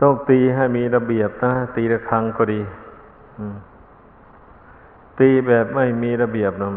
[0.00, 2.60] ต้องตีให้มีระเบียบนะ ตีระฆังก็ดี
[5.18, 6.70] ตีแบบไม่มีระเบียบนะ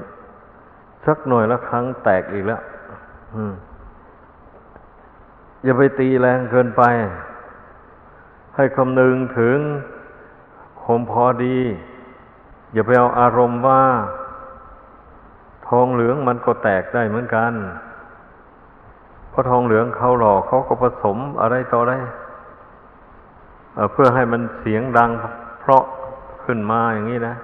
[1.06, 2.62] สักหน่อยละครั้งแตกอีกแล้ว
[5.64, 6.84] อย่าไปตีแรงเกินไป
[8.56, 9.58] ให้คำนึงถึง
[10.84, 11.58] คมพอดี
[12.74, 13.82] อย่าไปเอาอารมณ์ว่า
[15.68, 17.54] ทองเหลืองมันก็แตกได้เหมือนกัน
[19.30, 21.94] เพราะทองเหลืองเขาหล่อเขาก็ผสมอะไรต่ออะไร
[23.92, 25.10] เพื่อให้มันเสียงดัง
[25.60, 25.84] เพราะ
[26.44, 27.36] ขึ้นมาอย่างนี้นะ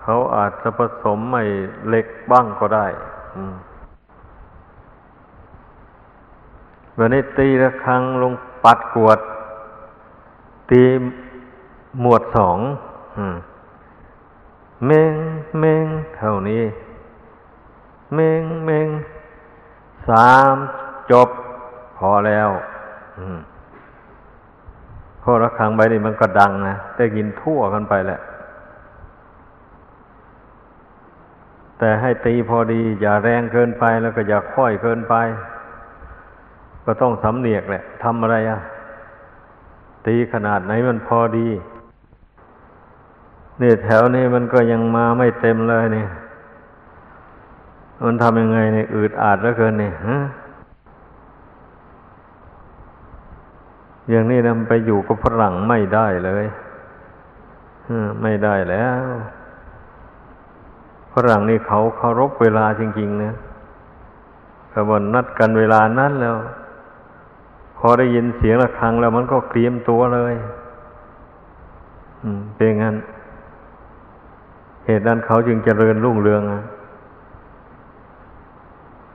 [0.00, 1.42] เขาอาจจะผสมไม่
[1.88, 2.86] เหล็กบ้างก็ได้
[6.98, 8.32] วันนี้ตีระฆังลง
[8.64, 9.18] ปัดกวด
[10.70, 10.82] ตี
[12.00, 12.58] หมวดสอง
[14.86, 15.14] เมง
[15.60, 16.64] เมงเท่านี้
[18.14, 18.88] เมงเมง
[20.08, 20.54] สาม
[21.10, 21.28] จบ
[21.96, 22.48] พอแล้ว
[25.20, 28.20] เพราะระฆังใบนี้มันก็ดังนะได้ยินทั่วกันไปแหละ
[31.78, 35.14] แต่ให้ตีพอดี อย่าแรงเกินไปแล้วก็อย่าค่อยเกินไป
[36.84, 38.58] ก็ต้องสำเนียกแหละทำอะไรอะ
[40.06, 41.48] ตีขนาดไหนมันพอดี
[43.60, 46.08] นี่แถวนี้มันก็ยังมาไม่เต็มเลยเนี่ย
[48.04, 50.16] มันทำยังไงเนี่ยอืดอาดแล้วเกินเนี่ยฮะ
[54.10, 56.44] อย่างนี้นะไปอยู่กับฝรั่งไม่ได้เลย
[58.22, 59.02] ไม่ได้แล้ว
[61.12, 63.34] ฝรั่งนี่เขาเคารพเวลาจริงๆนะ
[64.72, 66.36] ขบวนนัดกันเวลานั้นแล้ว
[67.78, 70.34] พอได้ยินเสียงะระฆังแล้วมันก็เตรียมตัวเลย
[72.54, 72.96] เป็นงั้น
[74.86, 76.42] เหตุนั้นเขาจึงเจริญรุ่งเรือง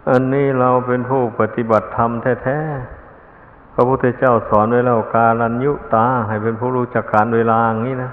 [0.09, 2.09] อันนี้เราเป็นผู้ปฏิบัติธรรม
[2.43, 3.00] แท้ๆ
[3.73, 8.11] พระพุทธเจ้าสอนไว้แล้วกาลัญยุตา ให้เป็นผู้รู้จักการเวลาอย่างนี้นะ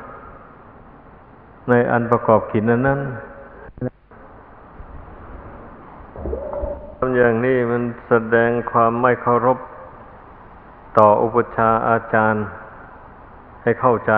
[1.68, 3.00] ในอันประกอบขินนั้นนั้น
[6.96, 9.58] ทำอย่างนี้มันแสดงความไม่เคารพ
[10.98, 12.44] ต่ออุปชาอาจารย์
[13.62, 14.12] ให้เข้าใจ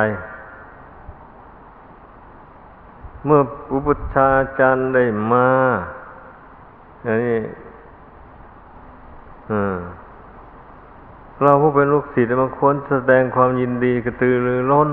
[3.24, 3.42] เมื่อ
[3.74, 5.48] อุปชาอาจารย์ได้มา
[7.04, 7.40] อย่างนี้
[9.50, 9.76] อืม
[11.42, 14.90] เราผู้เป็นลูกศิษย์มันควรแสดงความยินดีกระตือรือร้น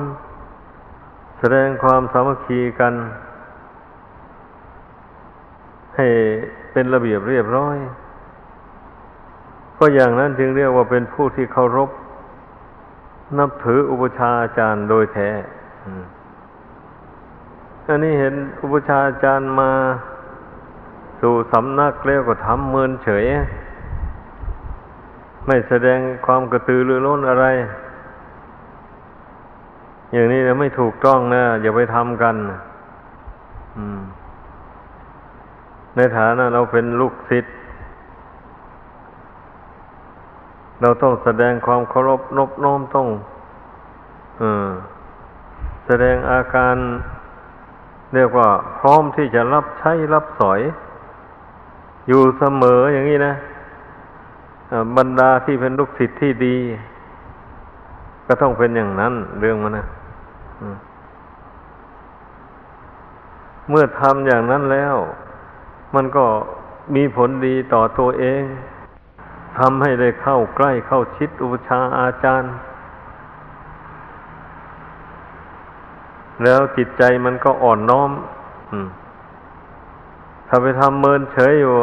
[1.40, 2.94] แสดงความสามัคคีกัน
[5.96, 6.08] ให้
[6.72, 7.78] เป็นระเบียบเรียบร้อย
[9.78, 11.90] ก็อย่างนั้นจึงเรียกว่าเป็นผู้ที่เคารพ
[13.38, 15.30] นับถืออุปชาอาจารย์โดยแท้
[17.86, 19.72] อันนี้เห็นอุปชาอาจารย์มา
[21.22, 23.26] สู่สำนักแล้วก็ทำเมินเฉย
[25.48, 27.46] ไม่แสดงความกระตือรือร้นอะไร
[30.14, 32.36] อย่างนี้นะไม่ถูกต้องนะอย่าไปทำกัน
[35.96, 37.54] ในฐานะเราเป็นลูกศิษย์
[40.82, 43.08] เราต้องแสดงความเคารพนบน้อมต้อง
[44.42, 44.44] อ
[45.86, 46.76] แสดงอาการ
[48.14, 50.60] เรียกว่าพร้อมที่จะรับใช้รับสอย
[52.08, 53.34] อยู่เสมออย่างนี้นะ
[54.98, 56.58] บรรดาที่เป็นลูกศิษย์ที่ดี
[58.28, 59.86] ก็ต้องเป็นอย่างนั้น เรื่องมันนะ
[63.70, 64.96] เมื่อทำอย่างนั้นแล้ว
[65.96, 66.26] มันก็
[66.96, 68.44] มีผลดีต่อตัวเอง
[69.58, 72.52] ทำให้ได้เข้าใกล้เข้าชิดอุปชาอาจารย์
[76.44, 78.12] แล้วจิตใจมันก็อ่อนน้อม
[80.48, 81.76] ถ้าไปทำเมินเฉยอยู่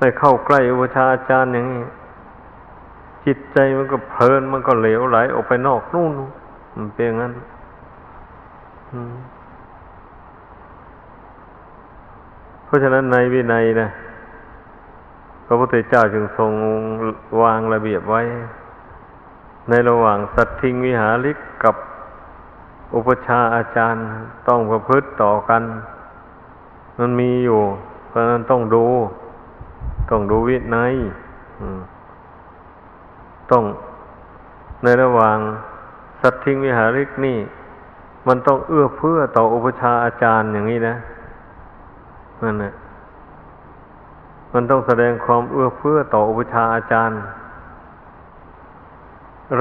[0.00, 1.84] ไม่เข้าใกล้อุปชาอาจารย์อย่างนี้
[3.26, 6.12] จิตใจมันก็เพลินมันก็เหลวไหลออกไปนอกนู่น
[6.76, 7.32] มันเป็นงั้น
[12.64, 13.88] เพราะฉะนั้นในวินัยนะ
[15.46, 16.52] พระพุทธเจ้าจึงทรง
[17.42, 18.22] วางระเบียบไว้
[19.68, 21.74] ในระหว่างสัตทิงวิหาริกกับ
[22.94, 24.02] อุปชาอาจารย์
[24.48, 25.62] ต้องประพฤติต่อกัน
[26.98, 27.60] มันมีอยู่
[28.08, 28.84] เพราะนั้นต้องดู
[30.10, 30.94] ต้องดูวินัย
[33.50, 33.64] ต้อง
[34.82, 35.38] ในระหว่าง
[36.20, 37.38] สัตทิงวิหาริกนี่
[38.28, 40.94] มันต้องเอื้อเพื่อต่ออุปชาอาจารย์อย่างนี้นะ
[42.42, 42.72] นั่นแหละ
[44.52, 47.20] มันต้องแสดงความเอื้อเพื่อต่ออุปชาอาจารย์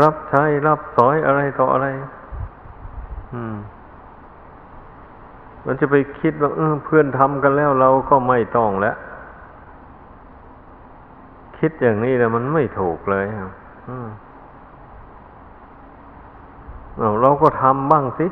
[0.01, 1.87] รับใช้รับสอยอะไรต่ออะไร
[3.33, 3.55] อืม
[5.65, 8.95] มันจะไปคิดว่าเออเพื่อนทำกันแล้วเราก็ไม่ต้องแล้ว
[11.59, 13.51] คิดอย่างนี้แล้วมันไม่ถูกเลยครับ
[17.21, 18.27] เราก็ทำบ้างสิ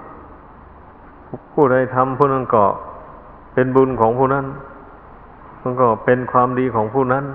[1.53, 2.63] ผู้ใดทำผู้นั้นก็
[3.53, 4.45] เป็นบุญของผู้นั้น
[5.61, 7.25] มันก็เป็นความดีของผู้นั้น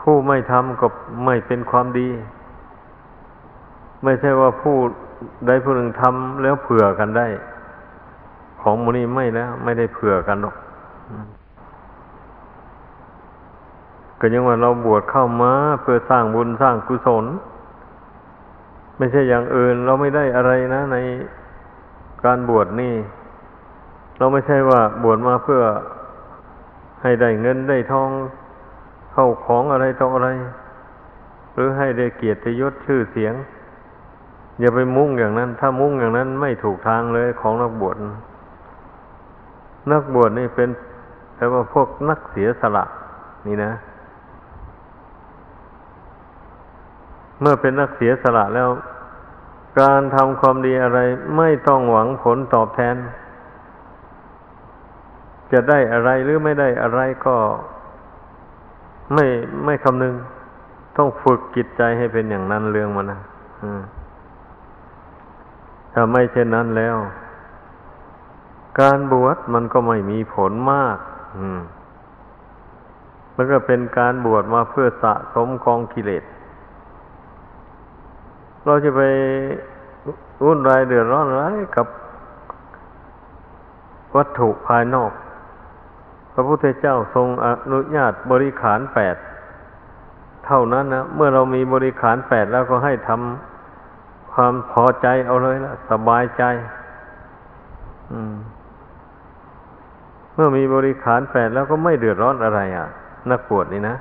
[0.00, 0.86] ผู้ไม่ทำก็
[1.24, 2.08] ไม่เป็นความดี
[4.02, 4.76] ไม่ใช่ว่าผู้
[5.46, 7.26] ใดผู้หนึ่งทำแล้วเผื่อกันได้
[8.62, 10.54] ของมูนี้ไม่แล้ว ไม่ได้เผื่อกันหรอก
[14.24, 17.24] ก็ยังว่าเราบวชเข้ามาเพื่อสร้างบุญสร้างกุศล
[18.98, 20.96] ไม่ใช่อย่างอื่น เราไม่ได้อะไรนะ ใน
[22.24, 22.94] การบวชนี่
[24.18, 25.62] เราไม่ใช่ว่าบวชมาเพื่อ
[27.02, 28.10] ให้ได้เงินได้ทอง
[29.12, 30.28] เข้าของอะไรต่ออะไร
[31.54, 33.34] หรือให้ได้เกียรติยศชื่อเสียง
[34.60, 37.96] อย่าไปมุ่งอย่างนั้น ถ้ามุ่งอย่างนั้นไม่ถูกทางเลยของนักบวช
[39.92, 40.68] นักบวชนี่เป็น
[41.36, 42.84] แปลว่าพวกนักเสียสละ
[43.48, 43.72] นี่นะ
[47.40, 48.70] เมื่อเป็นนักเสียสละแล้ว
[49.80, 51.00] การทำความดีอะไร
[51.36, 52.96] ไม่ต้องหวังผลตอบแทน
[55.52, 57.36] จะได้อะไรหรือไม่ได้อะไรก็
[59.14, 59.26] ไม่
[59.64, 60.14] ไม่คำนึง
[60.96, 63.20] ต้องฝึกจิตใจให้เป็นอย่างนั้นเรื่องมันนะ
[65.92, 66.96] ถ้าไม่เช่นนั้นแล้ว
[68.80, 70.98] การบวชมันก็ไม่มีผลมาก
[73.36, 76.24] มันก็เป็นการบวชมาเพื่อสะสมกองกิเลส
[78.64, 79.02] เราจะไป
[80.44, 81.44] วุ่นวายเดือดร้อนอะไร
[81.76, 81.86] กับ
[84.16, 85.12] วัตถุภายนอก
[86.32, 89.16] พระพุทธเจ้าทรงอนุญาตบริขารแปด
[90.46, 96.42] เท่านั้นนะเมื่อเรามีบริขารแปดแล้วก็ให้ทำความพอใจเอาเลยละสบายใจ
[100.34, 102.86] เมื่อมีบริขารแปดแล้วก็ไม่เดือดร้อนอะไรอะ
[103.30, 103.96] นักปวดนี่นะ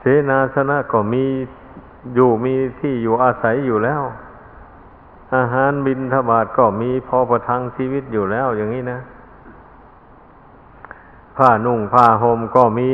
[0.00, 1.24] เสนาสนะก็มี
[2.14, 4.02] อยู่มีที่อยู่อาศัยอยู่แล้ว
[5.36, 8.98] อาหารบินทบาทก็มีพอประทังชีวิตอยู่แล้วอย่างนี้นะ
[11.36, 12.90] ผ้านุ่งผ้าห่มก็มี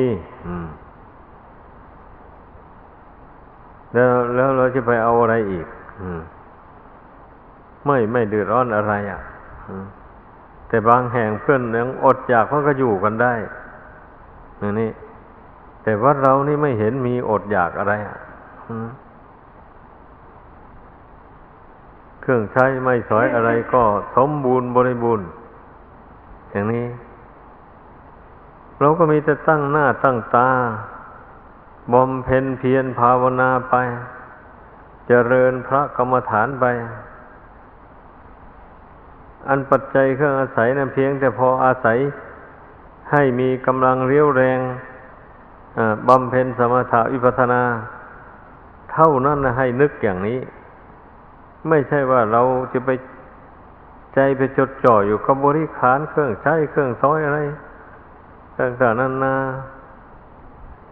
[3.95, 5.67] แล้วแล้วเราจะไปเอาอะไรอีก
[7.87, 9.21] ไม่ไม่เดือดร้อนอะไรอะ
[10.69, 13.35] แต่บางแห่งเพื่อนยังอดอยากเขาก็อยู่กันได้
[14.59, 14.91] อย่างนี้
[15.83, 18.19] แต่ว่าเรานี่ไม่เห็นมีอดอยากอะไรอะ
[22.21, 23.83] เครื่องใช้ไม่สอยอะไรก็
[24.17, 25.27] สมบูรณ์บริบูรณ์
[26.51, 26.87] อย่างนี้
[28.81, 30.51] เราก็มีแต่ตั้งหน้าตั้งตา
[31.93, 33.75] บำเพ็ญเพียรภาวนาไป
[35.09, 36.65] เจริญพระกรรมฐานไป
[39.49, 41.99] อันปัจจัยเครื่องอาศัยนั้นเพียงแต่พออาศัย
[43.13, 44.61] ให้มีกำลังเรียวแรง
[46.09, 47.63] บำเพ็ญสมถะวิปัสนา
[48.99, 50.39] ท่านั้นนะให้นึกอย่างนี้
[51.69, 52.43] ไม่ใช่ว่าเรา
[52.73, 52.91] จะไป
[54.15, 57.39] ใจไปจดจ่ออยู่กับบริขารเครื่องใช้เครื่องซ้อยอะไร
[58.59, 59.37] ต่างๆนั้นนะ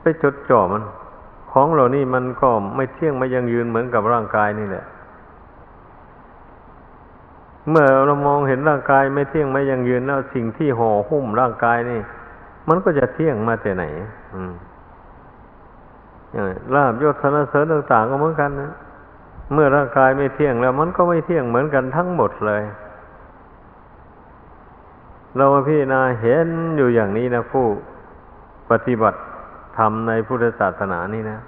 [0.00, 0.82] ไปจดจ่อมัน
[1.52, 4.84] ของเหล่านี้มันก็ไม่เที่ยงไม่ยังยืนเหมือนกับร่างกายนี่แหละ
[7.70, 12.00] เมื่อเรามองเห็นร่างกายไม่เที่ยงไม่ยังยืนแล้วสิ่งที่ห่อหุ้มร่างกายนี่
[12.68, 13.84] มันก็จะเที่ยงมาแต่ไหน
[14.34, 14.52] อืม
[16.74, 18.72] ลาบยศสนเสริญต่าง ๆ ก็เหมือนกันนะ
[19.52, 22.62] เมื่อร่างกายไม่เที่ยงแล้ว มันก็ไม่เที่ยงเหมือนกันทั้งหมดเลย
[25.36, 27.66] เราพี่นาเห็นอยู่อย่างนี้นะผู้
[28.70, 29.18] ปฏิบัติ
[29.78, 31.38] ธรรมในพุทธศาสนานี่นะ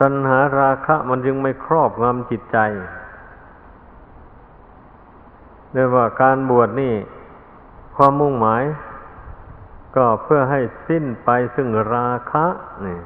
[0.00, 2.58] ตัณหาราคะมันจึงไม่ครอบงำจิตใจ
[5.72, 6.94] เรียกว่าการบวชนี่
[7.96, 8.62] ความมุ่งหมาย
[9.96, 12.44] ก็เพื่อให้สิ้นไปซึ่งราคะ
[12.86, 12.98] นี่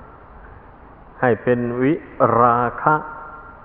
[1.20, 1.94] ให้เป็นวิ
[2.40, 2.94] ราคะ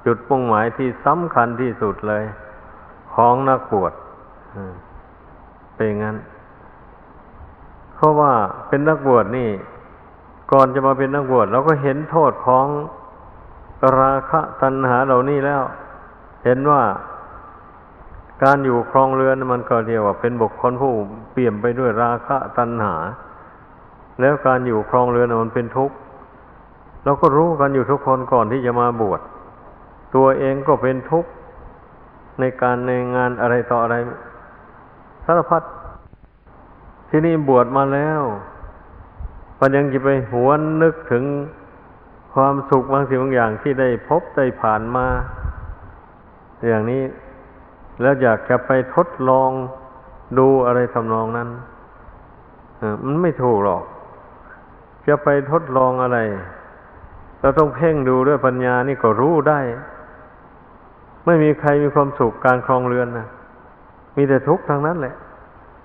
[0.05, 2.23] จุดมุ่งหมายที่สำคัญที่สุดเลย
[3.13, 3.93] ของนักบวช
[5.75, 6.17] เป็นงั้น
[7.95, 8.33] เพราะว่า
[8.67, 9.49] เป็นนักบวชนี่
[10.51, 12.67] ก่อนจะมาเป็นนักบวชเราก็เห็นโทษของ
[13.99, 15.61] ราคะตัณหาเหล่านี้แล้ว
[16.45, 16.81] เห็นว่า
[18.43, 20.93] การอยู่ครองเรือนมันก็เรียกว่าเป็นบุคคลผู้
[21.31, 22.95] เปี่ยมไปด้วยราคะตัณหา
[24.21, 25.95] แล้วการอยู่ครองเรือนมันเป็นทุกข์
[27.03, 29.21] เราก็รู้กันอยู่ทุกคนก่อนที่จะมาบวช
[30.15, 31.29] ตัวเองก็เป็นทุกข์
[32.39, 33.95] ในการในงานอะไรต่ออะไร
[35.25, 35.63] สารพัด
[37.09, 38.21] ที่นี่บวชมาแล้ว
[39.59, 41.23] มันยังจะไปหวนนึกถึง
[42.33, 45.05] ความสุขบางสิ่งบางอย่างที่ได้พบได้ผ่านมา
[46.67, 47.01] อย่างนี้
[48.01, 49.51] แล้วอยากจะไปทดลอง
[50.39, 51.49] ดูอะไรทำนองนั้น
[53.05, 53.83] มันไม่ถูกหรอก
[55.07, 56.19] จะไปทดลองอะไร
[57.41, 59.59] เราต้องเพ่งดูด้วยปัญญานี่ก็รู้ได้
[61.25, 63.27] ไม่มีใครมีความสุขการครองเรือนนะ
[64.17, 65.15] มีแต่ทุกข์ทางนั้นแหละ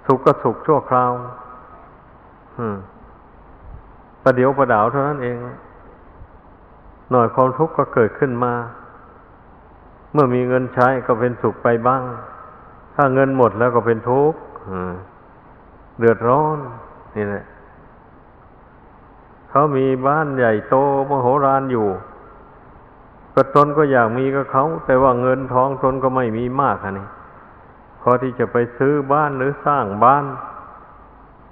[0.07, 1.13] สุขก็สุขชั่วคราว
[4.23, 5.37] ประเดี๋ยวประดาวเท่านั้นเอง
[7.11, 8.53] หน่อยความทุกข์ก็เกิดขึ้นมา
[10.13, 12.03] เมื่อมีเงินใช้ก็เป็นสุขไปบ้าง
[12.95, 14.39] ถ้าเงินหมดแล้วก็เป็นทุกข์
[15.99, 16.59] เดือดร้อน
[17.17, 17.45] นี่แหละ
[19.51, 20.77] เขามีบ้านใหญ่โต
[21.11, 21.89] มโหฬารอยู่
[23.35, 27.09] ก็ตนก็อยากมีกับเขา แต่ว่าเงินทองตนก็ไม่มีมากอันนี้
[28.01, 30.25] พอที่จะไปซื้อบ้านหรือสร้างบ้าน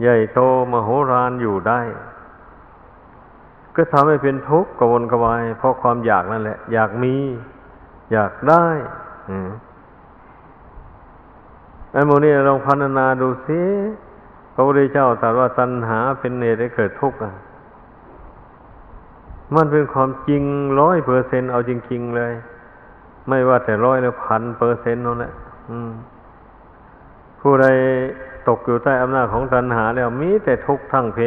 [0.03, 0.41] ใหญ่โต
[0.73, 1.81] มโหฬารอยู่ได้
[3.77, 7.15] ก็ทำให้เป็นทุกข์กวนกวายเพราะความอยากนั่นแหละ อยากมี
[8.15, 8.67] อยากได้
[11.93, 13.61] ไอ้โมนี่ลองพัฒนาดูสิ
[14.55, 17.19] พระพุทธเจ้าตรัสว่าตัณหาเป็นเหตุให้เกิดทุกข์
[19.55, 20.43] มันเป็นความจริง
[20.81, 22.33] ร้อยเปอร์เซ็นเอาจริง ๆ เลย
[23.29, 25.33] ไม่ว่าแต่ร้อยหรือพันเปอร์เซ็นต์นั่นแหละ
[27.41, 27.67] ผู้ใด
[28.49, 31.19] ตกอยู่ใต้อำนาจของตัณหาแล้วมีแต่ทุกข์ทั้งเพ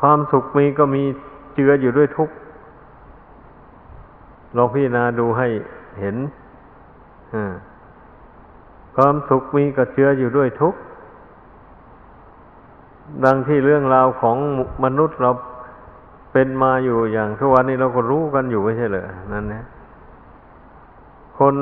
[0.00, 1.04] ความสุขมีก็มี
[1.56, 2.34] เจืออยู่ด้วยทุกข์
[4.56, 5.48] ลองพิจารณาดูให้
[6.00, 6.16] เห็น
[8.96, 10.80] ความสุขมีก็เจืออยู่ด้วยทุกข์
[13.24, 14.36] ดังที่เรื่องราวของ
[14.84, 15.30] มนุษย์เรา
[16.32, 19.64] เป็นมาอยู่อย่างทุกวันนี้เราก็รู้กันอยู่ไม่ใช่เหรอนั่นนะ
[21.38, 21.54] คน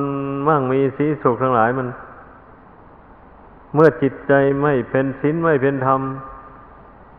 [0.48, 1.88] มั่งมีสีสุขทั้งหลายมัน
[3.74, 4.32] เมื่อจิตใจ
[4.62, 6.00] ไม่เป็นศีลไม่เป็นธรรม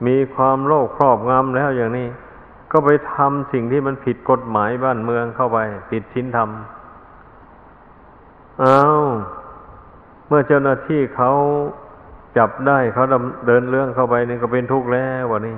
[0.08, 2.08] มีความโลภครอบงำแล้วอย่างนี้
[2.78, 5.60] ก็ไปทำสิ่งที่มันผิดกฎหมายบ้านเมืองเข้าไป
[5.92, 6.50] ผิดศีลธรรม
[8.64, 9.04] อ้าว
[10.28, 11.32] เมื่อเจ้าหน้าที่เขา
[12.38, 13.06] จับได้เขา
[13.48, 15.58] เดินเรื่องเข้าไปนี่ก็เป็นทุกข์แล้ววะนี่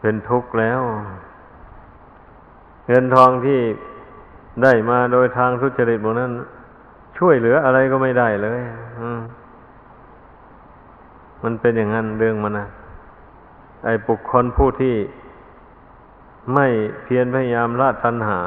[0.00, 0.80] เป็นทุกข์แล้ว
[2.88, 3.60] เงินทองที่
[4.62, 6.30] ได้มาโดยทางทุจริตพวกนั้น
[7.18, 8.60] ช่วยเหลืออะไรก็ไม่ได้เลย
[11.44, 12.68] มันเป็นอย่างนั้นเรื่องมันนะ
[13.84, 14.96] ไอ้บุคคลผู้ที่
[16.54, 16.66] ไม่
[17.02, 18.38] เพียรพยายามละตัณหา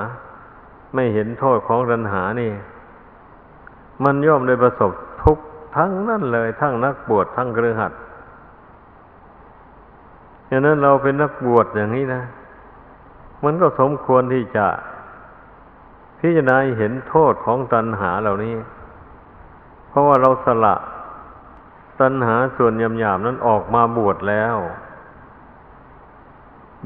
[0.94, 2.52] ไม่เห็นโทษของตัณหานี่
[4.04, 4.92] มันย่อมได้ประสบ
[5.24, 5.38] ทุก
[5.76, 7.92] ทั้งนั่นเลย ทั้งนักบวชทั้งเครือขัด
[10.48, 12.22] อย่างนั้นเราเป็นนักบวชอย่างนี้นะ
[13.44, 14.68] มันก็สมควรที่จะ
[16.20, 18.56] พิจารณาเห็นโทษของตัณหาเหล่านี้
[19.90, 20.76] เพราะว่าเราสละ
[22.02, 24.56] ตัณหาส่วนยำยาบนั้นออกมาบวชแล้ว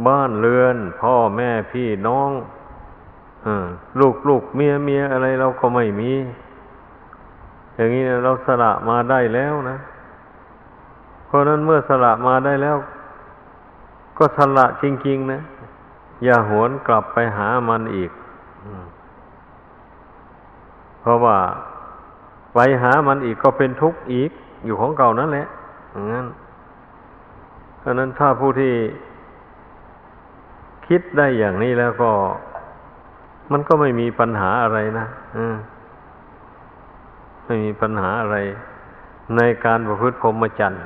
[0.07, 2.31] บ้านเรือน พ่อแม่พี่น้อง
[3.45, 3.47] อ
[3.99, 6.11] ลูกลูกเมียเมียอะไรเราก็ไม่มี
[7.75, 9.77] อย่างนี้เราสละมาได้แล้วนะ
[11.25, 12.77] เพราะนั้นเมื่อสละมาได้แล้ว
[14.17, 15.41] ก็สละจริง ๆ นะ
[16.23, 18.11] อย่าหวนกลับไปหามันอีก
[21.01, 21.37] เพราะว่า
[22.53, 24.31] ไปหามันอีกก็เป็นทุกข์อีก
[24.65, 25.47] อยู่ของเก่านั่นแหละ
[25.91, 26.27] อย่างนั้น
[27.79, 28.73] เพราะนั้นถ้าผู้ที่
[30.87, 32.11] คิดได้อย่างนี้แล้วก็
[33.51, 35.05] มันก็ไม่มีปัญหาอะไรนะ
[37.45, 38.37] ไม่มีปัญหาอะไร
[39.37, 40.85] ในการประพฤติพรหมจรรย์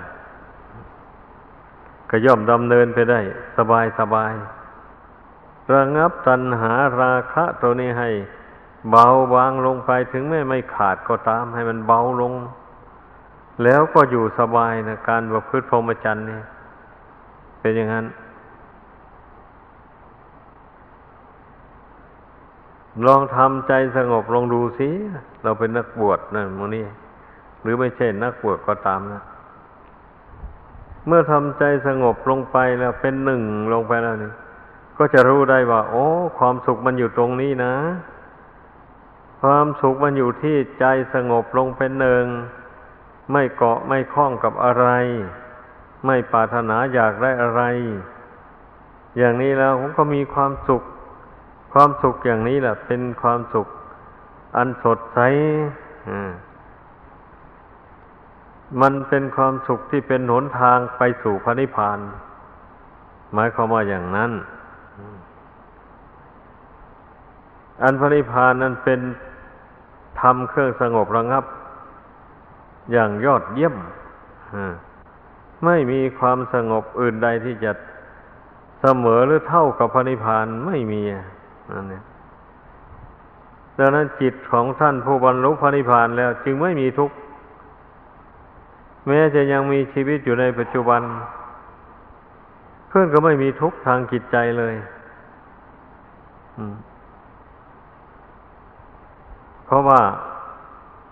[2.10, 3.20] ก็ย่อมดำเนินไปได้
[3.58, 4.34] สบายสบาย
[5.74, 8.10] ระงับตัณหาราคะตัวนี้ให้
[8.89, 12.34] เบาบางลงไปถึงแม้ไม่ขาดก็ตาม ให้มันเบาลง
[13.63, 16.39] แล้วก็อยู่สบายนะการประพฤติพรหมจรรย์นี่
[17.60, 18.06] เป็นอย่างนั้น
[23.08, 24.89] ลองทำใจสงบลองดูสิ
[25.44, 26.86] เราเป็นนักบวชนะโมนี่
[27.62, 29.22] หรือไม่ใช่นักบวชก็ตามนะ
[31.08, 33.41] เมื่อทำใจสงบลงไปแล้วเป็นหนึ่ง
[33.74, 34.32] ลงไปแล้วนี่
[34.98, 36.06] ก็จะรู้ได้ว่า โอ้
[36.38, 37.75] ความสุขมันอยู่ตรงนี้นะ
[39.41, 42.25] ความสุขมันอยู่ที่ใจสงบลงเป็นหนึ่ง
[43.32, 44.88] ไม่เกาะไม่คล้องกับอะไร
[46.06, 47.62] ไม่ปรารถนาอยากได้อะไร
[49.18, 50.84] อย่างนี้แล้วผมก็มีความสุข
[51.73, 53.67] ความสุขอย่างนี้แหละเป็นความสุข
[54.57, 55.19] อันสดใส
[58.81, 61.99] มันเป็นความสุขที่เป็นหนทางไปสู่พระนิพพาน
[63.33, 64.31] หมายความว่าอย่างนั้น
[67.83, 68.99] อันพระนิพพานนั้นเป็น
[70.21, 71.45] ทำเครื่องสงบระงับ
[72.91, 73.75] อย่างยอดเยี่ยม
[75.65, 77.71] ไม่มีความสงบอื่นใดที่จะ
[78.81, 81.01] เสมอหรือเท่ากับพระนิพพานไม่มี
[81.71, 82.03] นั่นเนี่ย
[83.77, 87.15] ดังนั้นจิตของท่านผู้บรรลุพระนิพพานแล้ว จึงไม่มีทุกข์
[89.07, 91.01] แม้จะยังมีชีวิตอยู่ในปัจจุบัน
[92.88, 94.75] เพื่อนก็ไม่มีทุกข์ทางจิตใจเลย
[99.65, 100.01] เพราะว่า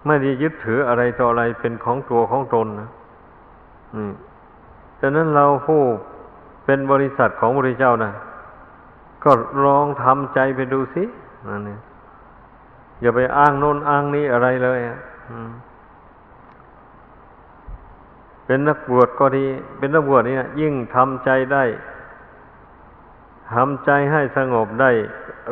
[0.07, 2.89] ไม่ได้ยึดถืออะไรต่ออะไรเป็นของตัวของตนนะ
[4.99, 5.81] ฉะนั้นเราผู้
[6.65, 8.11] เป็นบริษัทของบริเจ้านะ
[9.27, 9.34] ก็
[9.65, 11.03] ลองทำใจไปดูสิ
[11.48, 11.79] นั่นเอง
[13.01, 14.98] อย่าไปอ้างโน้นอ้างนี้อะไรเลยอะ
[18.46, 19.46] เป็นนักบวชก็ดี
[19.77, 21.63] เป็นนักบวชนี่ยิ่งทำใจได้
[23.53, 24.91] ทำใจให้สงบได้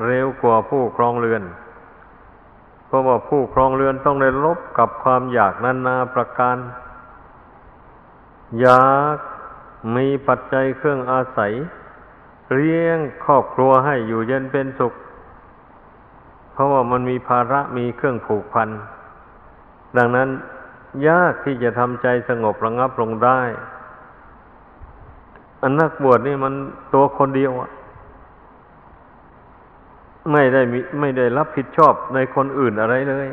[0.05, 1.43] เร็วกว่าผู้ครองเรือน
[2.87, 6.57] เพราะว่าผู้ครองเรือนต้องได้ลบกับความอยากนานาประการ
[8.61, 9.17] อยาก
[9.95, 11.53] มีปัจจัยเครื่องอาศัย
[12.53, 14.93] เลี้ยงครอบครัวให้อยู่เย็นเป็นสุข
[16.53, 18.69] เพราะว่ามันมีภาระมีเครื่องผูกพัน
[19.97, 20.29] ดังนั้น
[21.07, 23.41] ยากที่จะทำใจสงบระงับลงได้
[25.61, 26.53] อันนักบวชนี่มัน
[26.93, 27.51] ตัวคนเดียว
[30.31, 33.27] ไม่ได้มีไม่ได้รับผิดชอบในคนอื่นอะไรเลย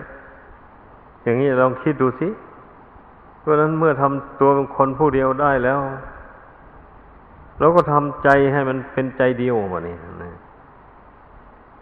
[1.23, 2.28] อย่างนี้ลองคิดดูสิ
[3.40, 5.81] เพราะนั้นเมื่อทำตัวเป็นคนผู้เดียวได้แล้ว
[7.59, 9.97] เราก็ทำใจให้มันเป็นใจเดียวมานี่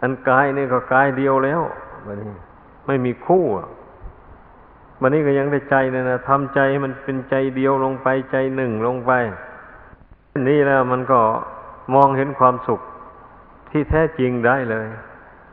[0.01, 1.61] อันกายนี่ก็กายเดียวแล้ว
[2.05, 2.31] มานี่
[2.87, 3.45] ไม่มีคู่
[5.01, 9.11] วันนี้ก็ยังได้ใจนะนะทำใจให้มันเป็นใจเดียวลงไปใจหนึ่งลงไป
[10.49, 11.19] นี่แล้วมันก็
[11.93, 12.79] มองเห็นความสุข
[13.69, 14.87] ที่แท้จริงได้เลย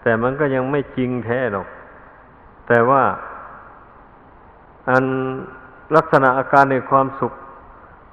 [0.02, 1.66] แต่มันก็ยังไม่จริงแท้หรอก
[2.68, 3.02] แต่ว่า
[4.90, 5.04] อัน
[5.96, 7.32] ลักษณะอาการในความสุข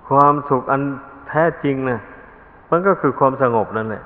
[0.10, 0.82] ความสุขอัน
[1.36, 2.00] ท้จริงนะ
[2.70, 4.04] มันก็คือความสงบนั่นแหละ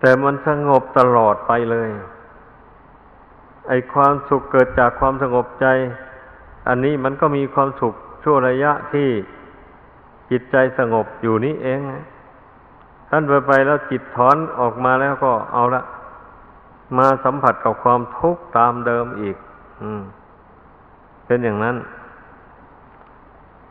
[0.00, 1.88] แต่มันสงบตลอดไปเลย
[3.68, 5.66] ไอความสุขเกิดจากความสงบใจ
[6.68, 9.08] อันนี้มันก็มีความสุขชั่วระยะที่
[10.30, 11.80] จิตใจสงบอยู่นี้เอง
[13.10, 15.82] ท่านไปไปแล้วจิตถอนออกมาแล้วก็เอาละ
[16.98, 19.36] มาสัมผัสกับความทุกข์ตามเดิมอีก
[19.82, 20.02] อืม
[21.26, 21.76] เป็นอย่างนั้น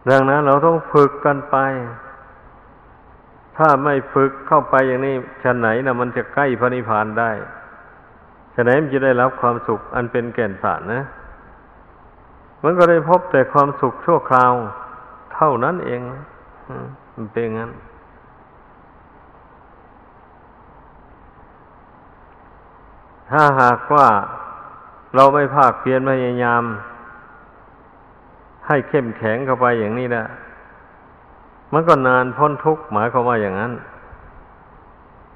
[0.09, 1.57] ดังนั้นเราต้องฝึกกันไป
[3.57, 7.31] ถ้าไม่ฝึกเข้าไปอย่างนี้ชั้นไหนนะมันจะใกล้พระนิพพานได้
[8.53, 11.03] ชั้นไหนมันจะได้รับความสุขอันเป็นแก่นสารนะ
[12.63, 14.53] มันก็ได้พบแต่ความสุขชั่วคราว
[15.33, 16.01] เท่านั้นเอง
[17.15, 17.71] มันเป็นงั้น
[23.31, 24.07] ถ้าหากว่า
[25.15, 26.63] เราไม่ภาคเพียรพยายาม
[28.67, 30.25] ให้เข้มแข็งเข้าไปอย่างนี้นะ
[31.73, 33.73] มันก็นานพ้นทุกข์หมายความว่าอย่างนั้น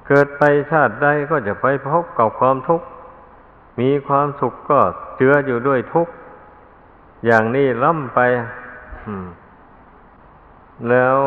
[0.06, 2.86] เกิดไปชาติใดก็จะไปพบกับความทุกข์
[3.80, 4.78] มีความสุขก็
[5.16, 6.12] เจืออยู่ด้วยทุกข์
[7.26, 8.20] อย่างนี้ล่ำไป
[10.88, 11.18] แล้ว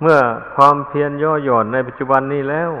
[0.00, 0.18] เมื่อ
[0.54, 2.72] ความเพียรย่อหย่อนในปัจจุบันนี้แล้ว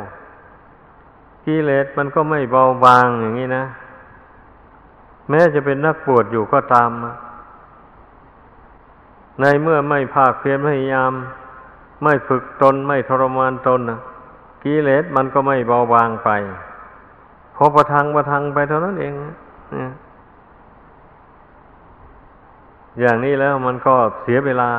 [1.44, 3.64] กิเลสมันก็ไม่เบาบางอย่างนี้นะ
[5.28, 6.90] แม้จะเป็นนักบวชอยู่ก็ตาม
[9.40, 11.12] ในเมื่อไม่ภาคเพียรพยายาม
[12.02, 13.80] ไม่ฝึกตนไม่ทรมานตน
[14.62, 16.30] กิเลสมันก็ไม่เบาบางไป
[17.56, 19.14] พอประทังประทังไปเท่านั้นเอง
[23.00, 24.70] อย่างนี้แล้วมันก็เสียเวลา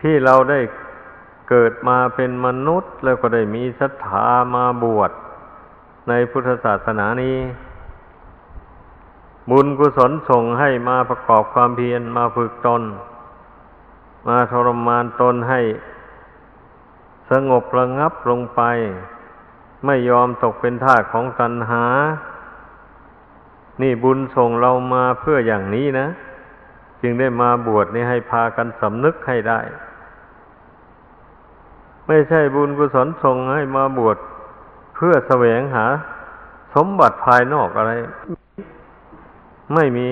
[0.00, 0.60] ที่เราได้
[1.50, 5.10] เกิดมาเป็นมนุษย์ แล้วก็ได้มีศรัทธามาบวช
[6.08, 7.36] ในพุทธศาสนานี้
[9.50, 12.82] บุญกุศลส่งให้มาประกอบความเพียรมาฝึกตน
[14.28, 15.60] มาทรมานตนให้
[17.30, 18.62] สงบระงับลงไป
[19.86, 21.84] ไม่ยอมตกเป็นทาสของตัณหา
[23.82, 26.06] นี่บุญส่งเรามาเพื่ออย่างนี้นะ
[27.02, 29.60] จึงได้มาบวชนี่ให้พากันสำนึกให้ได้
[32.06, 34.16] ไม่ใช่บุญกุศลส่งให้มาบวช
[34.96, 35.86] เพื่อแสวงหา
[36.74, 37.92] สมบัติภายนอกอะไร
[39.74, 40.08] ไม่มี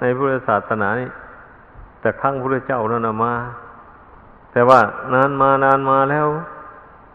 [0.00, 1.10] ในพุทธศาสนานี่
[2.00, 3.34] แต่ครั้งพระเจ้านั่นมา
[4.52, 4.80] แต่ว่า
[5.14, 6.26] นานมานานมาแล้ว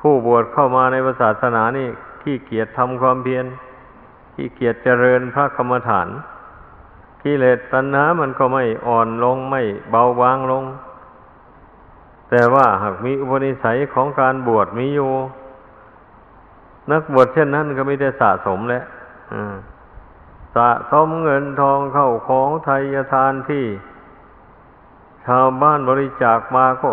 [0.01, 1.87] ผู้บวชเข้ามาในศาสนานี่
[2.21, 3.45] ขี้เกียจทำความเพียร
[4.33, 6.07] ขี้เกียจเจริญพระกรรมฐาน
[7.23, 10.63] กิเลสตัณหามันก็ไม่อ่อนลงไม่เบาบางลง
[12.29, 15.11] แต่ว่าหากมีอุปนิสัยของการบวชมีอยู่
[16.91, 18.83] นักบวชเช่นนั้นก็ไม่ได้สะสมแล้ว
[19.33, 19.55] อ่า
[20.55, 22.83] สะสมเงินทองเข้าของไทย
[23.13, 23.65] ทานที่
[25.25, 26.91] ชาวบ้านบริจาคมาก็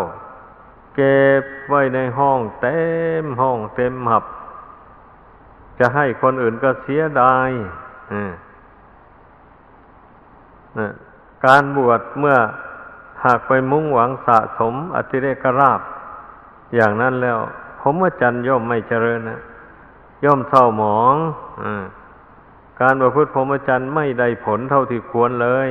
[0.95, 2.79] เก็บไว้ในห้องเต็
[3.23, 4.25] มห้องเต็มหับ
[5.79, 7.49] จะให้คนอื่นก็เสียดาย
[11.45, 12.37] การบวชเมื่อ
[13.23, 15.81] หากไปมุ่งหวังสะสมอติเรกราบ
[16.75, 17.39] อย่างนั้นแล้ว
[17.81, 19.41] ผมว่าจันย่อมไม่เจริญนะ
[20.25, 21.15] ย่อมเศร้าหมอง
[21.63, 21.65] อ
[22.81, 25.69] การประพฤติพรหมจรรย์ไม่ได้ผลเท่าที่ควรเลย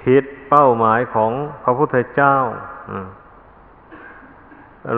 [0.00, 2.34] ผิดเป้าหมายของพระพุทธเจ้า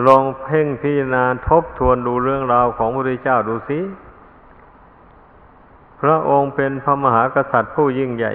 [0.07, 3.79] ลองเพ่งพิจารณาทบทวนดูเรื่องราวของพระพุทธเจ้าดูสิ
[6.01, 8.33] พระองค์เป็นพระมหากษัตริย์ผู้ยิ่งใหญ่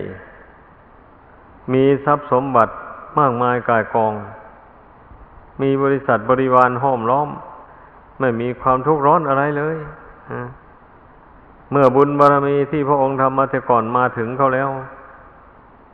[1.73, 2.73] มีทรัพย์สมบัติ
[3.19, 4.15] มากมายกายกอง
[5.63, 7.29] มีบริษัทบริวารห้อมล้อม
[8.21, 9.77] ไม่มีความทุกข์ร้อนอะไรเลย
[11.71, 14.69] เมื่อบุญบารมีที่พระองค์ทำมาแต่ก่อนมาถึงเขาแล้ว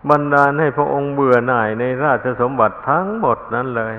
[0.09, 3.95] บันดาลให้พระองค์เบื่อหน่ายในราชสมบัติทั้งหมดนั้นเลย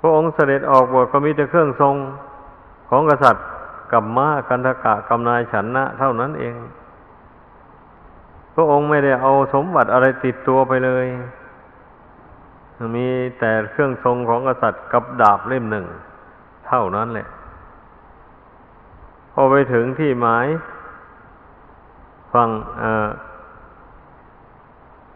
[0.00, 1.96] พระองค์เสด็จออกบวชก็มีแต่เครื่องทรง
[2.90, 3.46] ของกษัตริย์
[3.92, 6.56] กับม้ากันทกะกำนายฉันนะ เท่านั้นเอง
[8.54, 11.06] พระองค์ไม่ได้เอาสมบัติอะไรติดตัวไปเลย
[12.96, 13.08] มี
[13.38, 15.86] แต่เครื่องทรงของกษัตริย์กับดาบเล่มหนึ่ง
[16.66, 17.28] เท่านั้นแหละ
[19.38, 20.46] พอไปถึงที่หมาย
[22.32, 22.50] ฝั่ง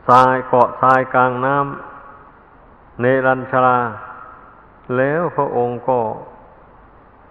[0.09, 3.79] ทรายเกาะทรายกลางน้ำเนรัญชรา
[4.97, 5.99] แล้วพระองค์ก็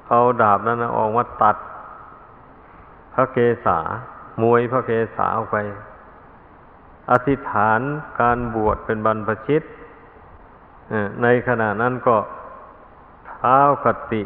[0.10, 1.56] เอาดาบนั้นออกมาตัด
[3.14, 3.80] พระเกศา
[4.42, 5.58] มวยพระเกศาออกไป
[7.12, 7.80] อธิษฐาน
[8.20, 9.64] การบวชเป็นบรรพชิต
[11.22, 12.18] ในขณะนั้นก็
[13.28, 14.22] เท้าคติ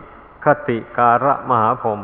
[0.46, 2.02] คติการะมหาพรม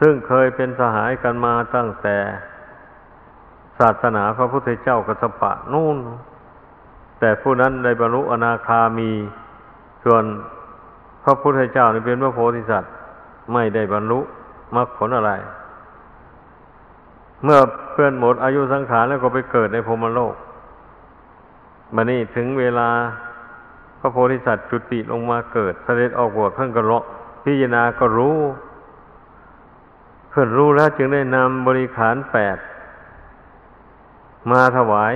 [0.00, 2.16] ซึ่งเคยเป็นสหายกันมาตั้งแต่
[3.78, 5.98] ศาสนาพระพุทธเจ้ากัสปะนู่น
[7.20, 9.10] แต่ผู้นั้นได้บรรลุอนาคามี
[10.04, 10.24] ส่วน
[11.24, 12.92] พระพุทธเจ้านี่เป็นพระโพธิสัตว์
[13.52, 14.20] ไม่ได้บรรลุ
[14.76, 15.32] มรรคผลอะไร
[17.44, 17.58] เมื่อ
[17.90, 20.34] เพื่อนหมดอายุสังขารแล้วก็ไปเกิดในพรมโลก
[21.94, 22.88] มานี่ถึงเวลา
[24.00, 27.04] พระโพธิสัตว์จุติลงมาเกิดเสด็จออกบวชเพิ่งกระเลาะ
[27.44, 28.36] พิจารณาก็รู้
[30.40, 32.56] พื่อรู้แล้วจึงได้นำบริขารแปด
[34.50, 35.14] มาถวาย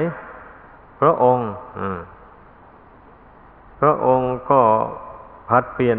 [1.01, 1.47] พระองค์
[3.81, 4.61] พระองค์ก็
[5.49, 5.99] พัดเปลี่ยน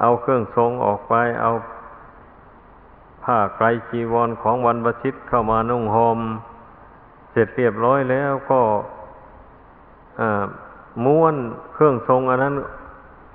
[0.00, 1.50] เอาเครื่องทรงออกไป เอา
[3.22, 6.20] ผ้าไกรจีวรของวันประชิตเข้ามานุ่งหม่ม
[7.32, 8.60] เสร็จเรียบร้อยแล้วก็
[11.04, 11.34] ม้วน
[11.72, 12.54] เครื่องทรงอันนั้น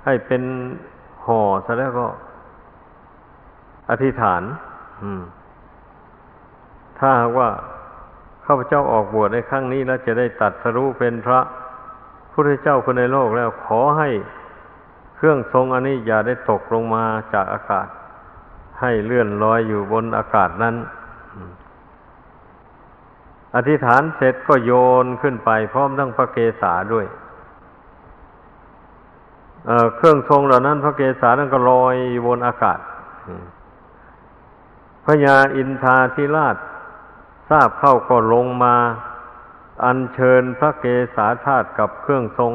[0.04, 0.42] ให้เป็น
[1.26, 2.06] ห่อซะแล้วก็
[3.90, 4.44] อธิษฐาน
[6.98, 7.50] ถ้าว่า
[8.44, 11.40] ข้าพเจ้าออกบวชในครั้งนี้แล้วจะได้ตัดสรู้เป็นพระ
[12.32, 14.08] พุทธเจ้าคนในโลกแล้วขอให้
[15.16, 17.86] เครื่องทรงอันนี้อย่าได้ตกลงมาจากอากาศ
[18.80, 20.74] ให้เลื่อนลอยอยู่บนอากาศนั้น
[23.56, 24.72] อธิษฐานเสร็จก็โย
[25.04, 27.06] นขึ้นไปพร้อมทั้งพระเกศาด้วย
[29.66, 32.78] เเครื่องทรงเหล่านั้น พระเกศานั้นก็ลอยบนอากาศ
[35.06, 36.56] พญาอินทาธิราช
[37.48, 38.76] ทราบเข้าก็ลงมา
[39.84, 42.52] อัญเชิญพระเกศาธาตุกับเครื่องทรง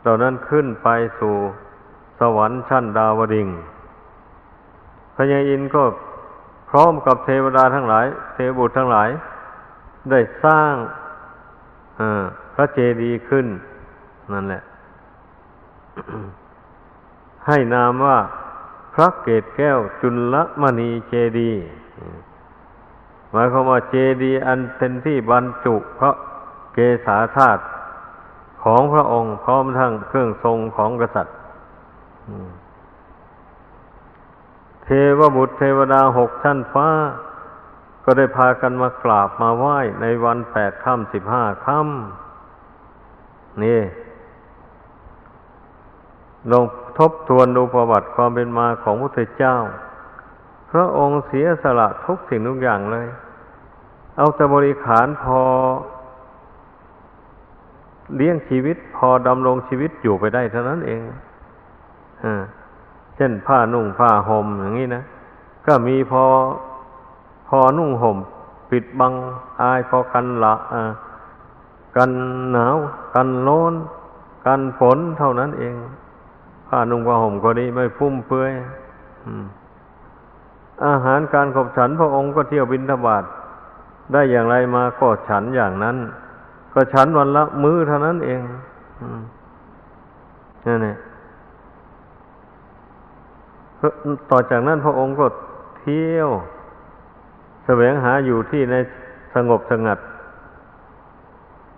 [0.00, 1.34] เหล่านั้นขึ้นไปสู่
[2.20, 3.48] สวรรค์ชั้นดาวดิง
[5.16, 5.82] พญาอินก็
[6.70, 9.08] พร้อมกับเทวดาทั้งหลาย เทวบุตรทั้งหลาย
[10.10, 10.74] ได้สร้าง
[12.54, 13.46] พระเจดีย์ขึ้น
[14.32, 14.62] นั่นแหละ
[17.46, 18.18] ให้นามว่า
[19.00, 21.52] ระเกตแก้วจุลมณีเจดี
[23.30, 26.12] หมายความว่าเจดีอันเป็นที่บรรจุพระ
[26.74, 27.62] เกศาธาตุ
[28.62, 31.36] ของพระองค์พร้อมทั้งเครื่องทรงของกษัตริย์
[34.82, 36.88] เทวบุตรเทวดาหกชั้นฟ้า
[38.04, 43.80] ก็ได้พากันมากราบมาไหว้ในวันแปดค่ำสิบห้าค่ำนี่
[46.52, 46.64] ลง
[46.98, 49.56] ทบทวนดูประวัติความเป็นมาของพระพุทธเจ้า
[50.70, 53.08] พระองค์เสียสละทุกสิ่งทุกอย่างเลย
[54.16, 55.40] เอาแต่บริขารพอ
[58.16, 61.00] เลี้ยงชีวิตพอดำรงชีวิตอยู่ไปได้เท่านั้นเอง
[62.24, 62.26] อ
[63.16, 65.02] เช่นผ้านุ่งผ้าห่มอย่างนี้นะ
[65.66, 66.24] ก็มีพอ
[67.48, 68.18] พอนุ่งห่ม
[68.70, 69.12] ปิดบัง
[69.60, 70.54] อายพอกันละ
[71.96, 72.10] กัน
[72.52, 72.76] หนาว
[73.14, 73.74] กันโลน
[74.46, 75.74] กันฝนเท่านั้นเอง
[76.68, 78.52] ผ้านุ่งผ้าห่มก็ดีไม่ฟุ่มเฟือย
[80.86, 83.24] อาหารการขบฉันพระองค์ก็เที่ยวบินทบาท
[84.12, 85.96] ได้อย่างไรมาก็ฉันอย่างนั้น
[86.72, 88.40] ก็ฉันวันละมื้อเท่านั้นเอง
[90.66, 90.96] นั่นเอง
[94.30, 95.26] ต่อจากนั้นพระองค์ก็
[95.80, 96.28] เที่ยว
[97.64, 98.74] แสวงหาอยู่ที่ใน
[99.34, 99.98] สงบสงัด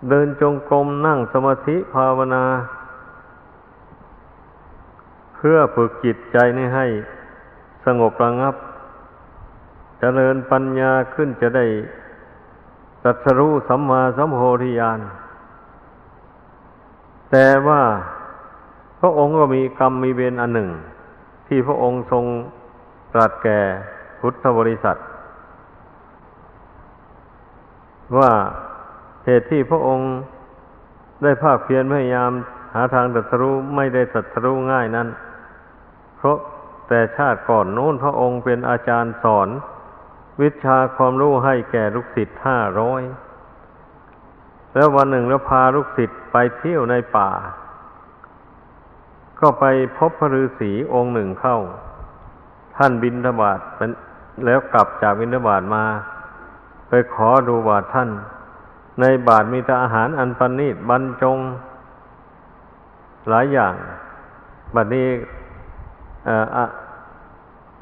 [0.09, 2.43] เดินจงกรมนั่งสมาธิภาวนา
[5.41, 6.87] พื่อฝึกจิตใจนี้ให้
[7.85, 8.59] สงบระงับจ
[9.99, 11.65] เจริญปัญญาขึ้นจะได้
[13.03, 14.99] ตัสรู้สัมมาสัมโพธิญาณ
[17.31, 17.81] แต่ว่า
[18.99, 20.69] พระองค์ก็มีกรรมมีเวรอันหนึ่ง
[21.47, 22.25] ที่พระองค์ทรง
[23.13, 23.59] ตรัสแก่
[24.19, 24.97] พุทธบริษัท
[28.17, 28.31] ว่า
[29.25, 30.07] เหตุที่พระองค์
[31.23, 32.31] ได้ภาคเพียรพยายาม
[32.73, 35.07] หาทางตัดสู้ไม่ได้ตัดสู้ง่ายนั้น
[36.21, 36.39] เพราะ
[36.87, 39.49] แต่ชาติก่อนโน้นพระองค์เป็นอาจารย์สอน
[40.41, 43.01] วิชาความรู้ให้แก่ลูกศิษย์ห้าร้อย
[44.75, 47.29] แล้ววันหนึ่งแล้วพาลูกศิษย์ไปเที่ยวในป่า
[49.39, 49.65] ก็ไป
[49.97, 51.57] พบพระฤาษีองค์หนึ่งเข้า
[52.77, 53.59] ท่านบินทบาท
[54.45, 55.85] แล้วกลับจากบินทบาทมา
[56.89, 58.09] ไปขอดูบาทท่าน
[59.01, 61.37] ในบาทมีแต่อาหารอันปณีตบรรจง
[63.29, 63.73] หลายอย่าง
[64.75, 65.07] บัดนี้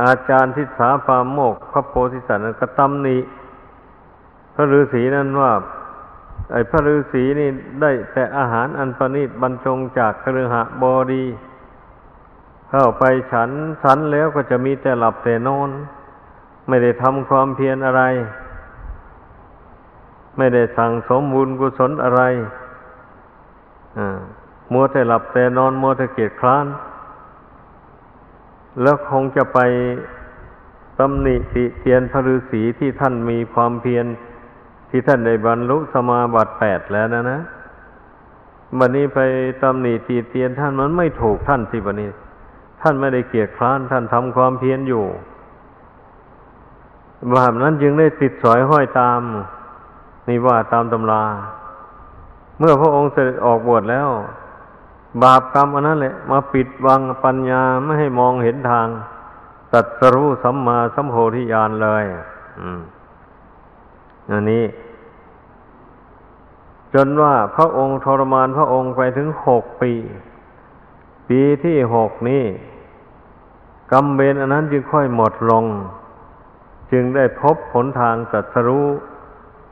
[0.04, 3.17] อาจารย์ทิศาปามโมกพระโพธิสัตว์ก็ตำหนิ
[4.54, 5.52] พระฤาษีนั้นว่า
[6.52, 7.49] ไอ้พระฤาษีนี่
[7.82, 11.25] ได้แต่อาหารอันประณีตบรรจงจากครือหะบอดี
[12.69, 13.49] เข้าไปฉัน
[13.84, 15.69] ฉันแล้วก็จะมีแต่หลับแต่นอน
[16.67, 18.04] ไม่ได้ทำความเพียรอะไร
[20.38, 22.21] ไม่ได้สั่งสมบุญกุศลอะไร
[23.97, 24.19] อ่า
[24.71, 26.65] มัวแต่หลับแต่นอนมัวแต่เกียจคร้าน
[28.82, 29.60] แล้วคงจะไป
[30.99, 34.05] ตำหนิติเตียนพระฤาษีที่ท่านมีความเพียร
[34.89, 37.39] ที่ท่านได้บรรลุสมาบัติแปดแล้วนะนะ
[38.79, 39.19] บันนี้ไป
[39.63, 42.10] ตำหนิตีเตียนท่านมันไม่ถูกท่านสิบันนี้
[42.82, 45.05] ท่านไม่ได้เกียจคร้านท่านทำความเพียรอยู่
[47.36, 49.21] บาปนั้นจึงได้ติดสอยห้อยตาม
[50.29, 51.23] นี่ว่าตามตำรา
[52.60, 54.10] เมื่อพระองค์เสด็จออกบวชแล้ว
[55.24, 58.88] บาปกรรมอันนั้นแหละ มาปิดบังปัญญาไม่ให้มองเห็นทาง
[59.74, 62.06] ตัดสรู้สัมมาสัมโพธิญาณเลย
[64.32, 64.65] อันนี้
[66.93, 69.91] จนว่าพระองค์ทรมานพระองค์ไปถึงหกปี
[71.30, 72.45] ปีที่หกนี้
[73.91, 75.65] กรรมเวรอันนั้นจึงค่อยหมดลง
[76.91, 78.88] จึงได้พบผลทางสัตรู้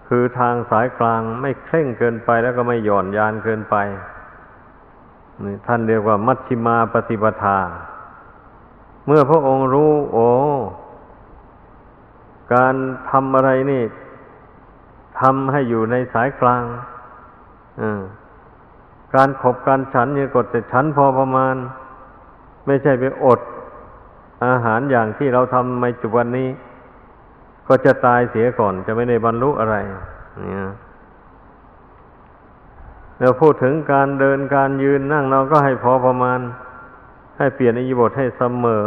[0.08, 3.76] คือทางสายกลางไม่เคร่งเกินไปแล้วก็ไม่หย่อนยานเกินไป
[5.68, 7.60] ท่านเรียกว่ามัชชิมาปฏิปทา
[9.06, 10.28] เมื่อพระองค์รู้ โอ้
[12.54, 12.74] การ
[13.10, 13.84] ทำอะไรนี่
[15.20, 16.64] ทำให้อยู่ในสายกลาง
[19.16, 21.56] การขบการฉันเนี่ยกดแต่ฉันพอประมาณ
[22.66, 23.40] ไม่ใช่ไปอด
[24.46, 26.50] อาหารอย่างที่เราทำในจุบันนี้
[27.68, 29.76] ก็จะตายเสียก่อนจะไม่ได้บรรลุอะไร
[30.42, 30.68] เนี่ย
[33.20, 36.40] แล้วพูดถึงการเดินการยืนนั่งเราก็ให้พอประมาณ
[37.38, 38.86] ให้เปลี่ยนอิยบทให้เสมอ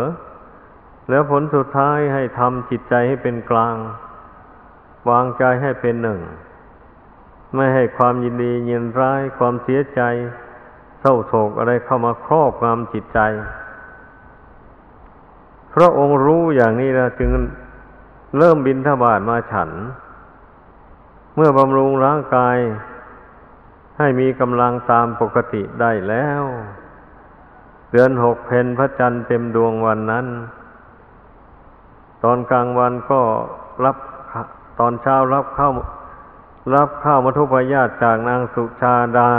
[1.11, 3.77] แล้วผลสุดท้ายให้ทำจิตใจให้เป็นกลาง
[5.11, 6.21] วางใจให้เป็นหนึ่ง
[7.55, 10.01] ไม่ให้ความยินดียินร้ายความเสียใจ
[11.01, 13.21] เศร้าโศกอะไรเข้ามาครอบงำจิตใจ
[15.75, 17.31] พระองค์รู้อย่างนี้แล้วจึง
[18.39, 19.71] เริ่มบินทบาทมาฉัน
[21.35, 22.57] เมื่อบำรุงร่างกาย
[24.01, 26.43] ให้มีกำลังตามปกติได้แล้ว
[27.93, 30.27] เดือนหกเพนพระจันทร์เต็มดวงวันนั้น
[32.25, 33.21] ตอนกลางวันก็
[33.85, 33.97] รับ
[34.79, 35.73] ตอนเช้ารับข้าว
[36.75, 39.31] รับข้าวมัทุปยาตจากนางสุชาดา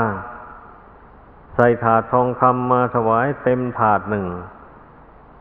[1.56, 4.28] ใส่ถาดทองคำมาถวายเต็มถาดหนึ่ง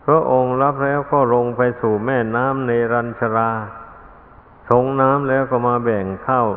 [0.05, 3.51] พระองค์รับแล้วก็ลงไปสู่แม่น้ำในรัญชรา
[4.69, 6.49] ชงน้ำแล้วก็มาแบ่งข้าว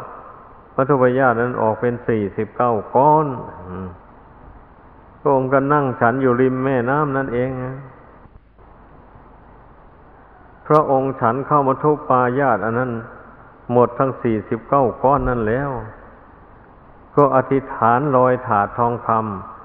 [0.75, 3.27] มัทุปยาตนั้นออกเป็นสี่สิบเก้าก้อน
[5.19, 7.49] พระองค์ก็นั่งฉันอยู่ริมแม่น้ำนั่นเอง
[10.67, 12.91] พระองค์ฉันเข้ามาทุปายาตอันนั้น
[13.71, 15.69] หมดทั้งสี่สิบเก้าก้อนนั่นแล้ว
[17.15, 19.09] ก็อธิษฐานลอยถาดทองค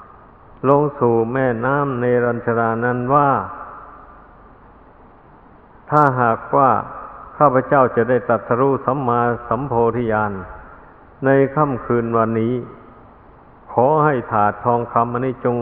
[0.07, 3.31] ำลงสู่แม่น้ำในรัญชรานั้นว่า
[5.91, 6.71] ถ้าหากว่า
[7.39, 10.33] ข้าพเจ้าจะได้ตัดสรู้สัมมาสัมโพธิญาณ
[11.25, 12.55] ในค่ำคืนวันนี้
[13.73, 15.57] ขอให้ถาดทองคำอันนี้จง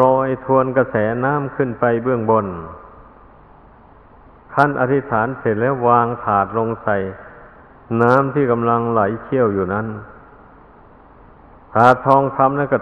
[0.00, 2.46] ลอยทวนกระแสน้ำขึ้นไปเบื้องบน
[4.54, 6.96] ขั้นอธิษฐานเสร็จแล้ววางถาดลงใส่
[8.02, 9.86] น้ำที่กำลังไหลเชี่ยวอยู่นั้น
[11.74, 12.78] ถาดทองคำนั้นก็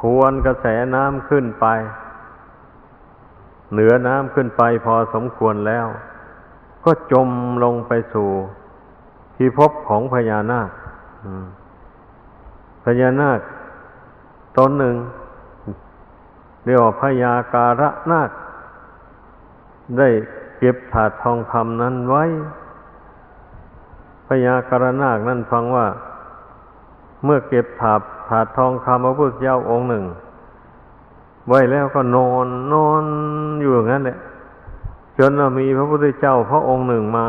[0.00, 1.66] ทวนกระแสน้ำขึ้นไป
[3.72, 5.86] เหนือน้ำขึ้นไปพอสมควรแล้ว
[6.84, 7.28] ก็จม
[7.64, 8.30] ลงไปสู่
[9.42, 10.70] ที่พบของพญานาค
[12.84, 13.40] พญานาค
[14.56, 14.96] ตนหนึ่ง
[16.64, 18.30] เรียกว่าพญาการะนาค
[19.98, 20.08] ได้
[20.58, 22.24] เก็บถาดทองคำนั้นไว้
[24.28, 25.86] พญาการะนาคนั้นฟังว่า
[27.24, 30.04] เมื่อเก็บถาดถาดทองคำพระพุทธเจ้าองค์หนึ่ง
[31.48, 33.04] ไว้แล้วก็นอนนอน
[33.60, 34.18] อยู่อย่างนั้นแหละ
[35.18, 37.28] จนมีพระพุทธเจ้าพระองค์หนึ่งมา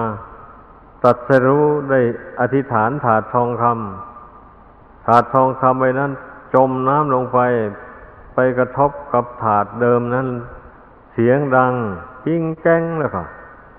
[1.04, 2.00] ตัดสรู้ได้
[2.40, 6.12] อธิษฐานถาดทองคำถาดทองคำไว้นั้น
[6.54, 7.40] จมน้ำลงไป
[8.36, 10.28] ไปกระทบกับถาดเดิมนั้น
[11.14, 11.74] เสียงดัง
[12.26, 13.24] กิ้งแก้งแล้วก็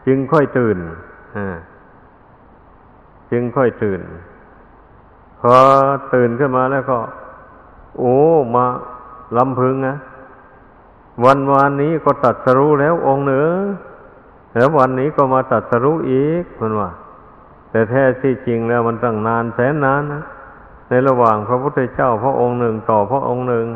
[0.07, 0.79] จึงค่อยตื่น
[3.31, 4.01] จึงค่อยตื่น
[5.41, 5.55] พอ
[6.15, 6.99] ตื่นขึ้นมาแล้วก็
[7.99, 8.17] โอ้
[8.55, 8.67] มา
[9.37, 9.97] ลำพึงนะ
[11.25, 13.49] วันวานนี้ก็ตัดสรู้แล้วองค์เหนือ
[14.55, 16.91] แล้ววันนี้ก็มาตัดสรู้อีกมันว่า
[17.73, 20.23] แต่แท้ที่จริงแล้วมันตั้งนานแสนนานนะ
[20.89, 23.67] ในระหว่างพระพุทธเจ้าพระองค์หนึ่งต่อพระองค์หนึ่ง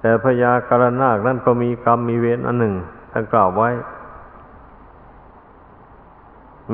[0.00, 2.74] แต่พญากรนาคนั่นก็มีกรรมมีเวรอันหนึ่ง
[3.12, 3.70] ท่านกล่าวไว้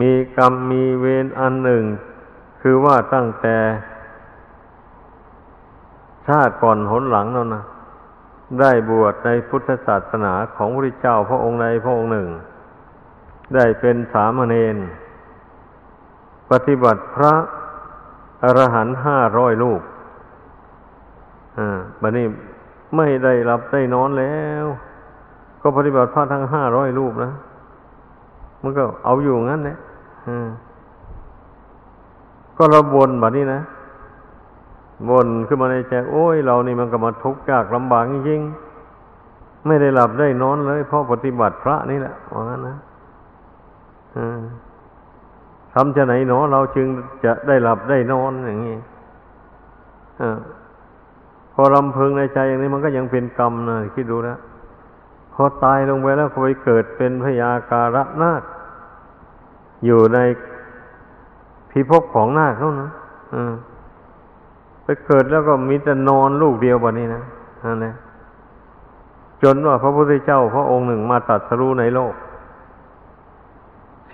[0.01, 1.85] มีกรรมมีเวรอันหนึ่ง
[2.61, 3.57] คือว่าตั้งแต่
[6.27, 7.65] ชาติก่อนหนหลังนั่นนะ
[8.61, 12.29] ได้บวชในพุทธศาสนาของพระเจ้าพระองค์ใดพระองค์หนึ่ง
[13.55, 14.77] ได้เป็นสามเณร
[16.51, 17.35] ปฏิบัติพระ
[18.45, 19.81] อรหันห้าร้อยลูก
[21.59, 22.27] อ่าบัดนี้
[22.97, 24.65] ไม่ได้รับได้นอนแล้ว
[25.63, 27.33] ก็ปฏิบัติพระทั้งห้าร้อยรูปนะ
[28.63, 29.79] มันก็เอาอยู่งั้นแหละ
[32.59, 33.61] ก็ระบนแบบนี้นะ
[35.11, 42.77] บนขึ้นมาในใจ โอ้ย เรานี่มันก็มาทุกข์ยากลำบากจริงๆไม่ได้หลับได้นอนเลย เพราะปฏิบัติพระนี่แหละว่างั้นนะ
[45.75, 46.87] ทำจะไหนเนาะเราจึง
[47.25, 48.77] จะได้หลับได้นอนอย่างนี้
[51.53, 54.37] พอลำพึงในใจอย่างนี้มันก็ยังเป็นกรรมนะคิดดูนะ
[55.35, 58.43] พอตายลงไปแล้วไปเกิดเป็นพยาการะนาค
[59.85, 60.19] อยู่ใน
[61.71, 62.91] พิภพของนาคเท่านั้น
[64.85, 67.23] ไปเกิดแล้วก็มีแต่นอนลูกเดียวแบบนี้นะ
[67.65, 67.95] นั่นแหละ
[69.43, 72.15] จนว่าพระพุทธเจ้าพระองค์หนึ่งมาตัดสรู้ในโลก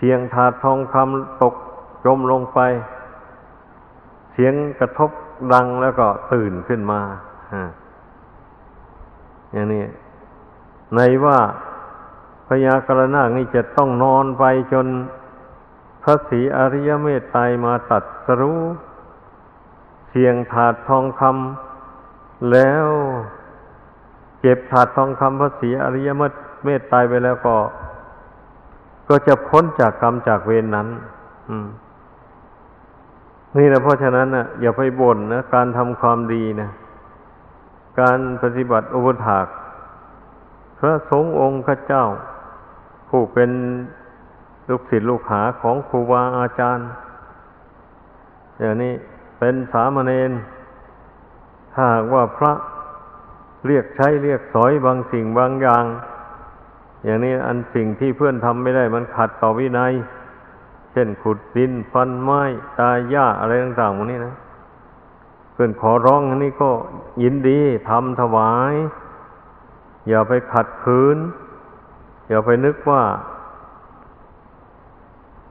[0.03, 1.55] เสียงถาดทองคำตก
[2.05, 2.59] จมลงไป
[4.33, 5.11] เสียงกระทบ
[5.53, 7.01] ดังแล้วก็ตื่นขึ้นมา
[9.53, 9.85] อย่างนี้
[10.95, 11.39] ในว่า
[12.49, 14.87] พญากรณาคนี่จะต้องนอนไปจน
[16.03, 18.61] พระศรีอริยเมตไตรมาตัดสรู้
[20.11, 22.87] เสียงถาดทองคำแล้ว
[24.41, 26.09] เก็บถาดทองคำพระศรีอริย
[26.65, 27.57] เมตไตรไปแล้วก็
[29.11, 30.88] ก็จะพ้นจากกรรมจากเวรนนั้น
[33.57, 36.70] นี่นะเพราะฉะนั้นนะอย่าไปบ่นนะการทำความดีนะ
[38.01, 39.46] การปฏิบัติอุปถาก
[40.79, 42.07] พระสงฆ์องค์ข้าเจ้า
[43.09, 43.51] ผู้เป็น
[44.68, 46.87] ลูกศิษย์ลูกหาของครูบาอาจารย์
[48.59, 48.94] อย่างนี้
[49.38, 50.31] เป็นสามเณร
[51.73, 52.53] ถ้าหากว่าพระ
[53.66, 55.85] เรียกใช้เรียกสอยบางสิ่งบางอย่าง
[57.05, 59.93] อย่างนี้อันสิ่งที่เพื่อนทำไม่ได้ มันขัดต่อวินัย
[60.93, 62.43] เช่นขุดดินฟันไม้
[62.81, 64.35] ตายหญ้าอะไรต่างๆพวกนี้นะ
[65.53, 66.71] เพื่อนขอร้องอันนี้ก็
[67.23, 68.75] ยินดีทำถวาย
[70.09, 71.17] อย่าไปขัดขืน
[72.29, 73.03] อย่าไปนึกว่า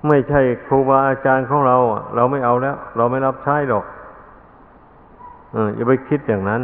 [0.08, 1.78] ไม่ใช่ครูบาอาจารย์ของเรา
[2.16, 3.86] เราไม่เอาแล้ว เราไม่รับใช้หรอก
[5.76, 6.64] อย่าไปคิดอย่างนั้น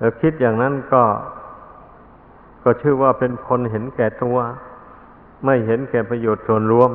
[0.00, 1.02] ถ้าคิดอย่างนั้นก็
[2.62, 4.36] ก็ชื่อว่าเป็นคนเห็นแก่ตัว
[5.44, 6.90] ไม่เห็นแก่ประโยชน์ส่วนรวม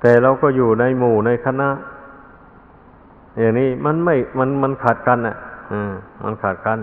[0.00, 1.68] แต่เราก็อยู่ในหมู่ในคณะ
[3.38, 5.36] อย่างนี้มันไม่มันมันขาดกันอะ
[5.72, 5.92] อืม
[6.24, 6.78] มันขาดกัน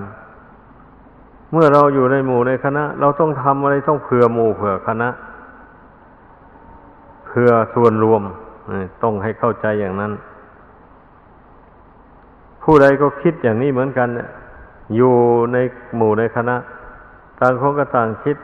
[1.52, 5.10] เมื่อเราอยู่ในหมู่ในคณะ เราต้องทำอะไรต้องเผื่อหมู่เผื่อคณะ
[7.28, 8.22] เผื่อส่วนรวม
[9.04, 10.12] ต้องให้เข้าใจอย่างนั้น
[12.64, 14.08] ผู้ใดก็คิดอย่างนี้เหมือนกัน
[14.96, 15.14] อยู่
[15.54, 15.58] ใน
[15.98, 16.56] หมู่ในคณะ
[17.44, 18.38] ต่างคนก็ต่างคิด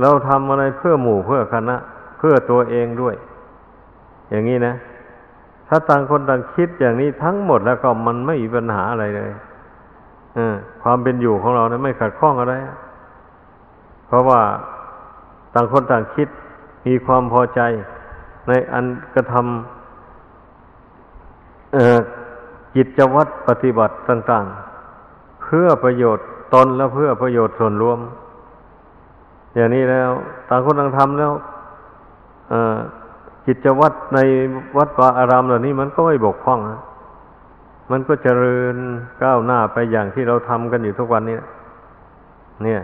[0.00, 1.76] เราทำอะไรเพื่อหมู่เพื่อคณะ
[2.18, 3.14] เพื่อตัวเองด้วย
[4.30, 4.74] อย่างนี้นะ
[5.68, 9.30] ถ้าต่างคนต่างคิดอย่างนี้ทั้งหมดแล้วก็มันไม่มีปัญหาอะไรเลย
[10.38, 10.40] อ
[10.82, 12.54] ความเป็นอยู่ของเราเนี่ยไม่ขัดข้องอะไร
[14.06, 14.40] เพราะว่า
[15.54, 16.28] ต่างคนต่างคิด
[16.86, 17.60] มีความพอใจ
[18.48, 24.44] ในอันกระทำกิจวัตรปฏิบัติต่าง
[24.94, 27.98] ๆ เพื่อประโยชน์ตนและเพื่อประโยชน์ส่วนรวม
[29.54, 30.10] อย่างนี้แล้ว
[30.48, 31.32] ต่างคนต่างทำแล้ว
[33.46, 34.18] กิจวัตรใน
[34.76, 36.80] วัดวาอารามเหล่านี้มันก็ไม่บกพร่องนะ
[37.90, 38.76] มันก็เจริญ
[39.22, 41.38] ก้าวหน้าไปอย่างที่เราทำกันอยู่ทุกวันนี้
[42.62, 42.80] เนี่ย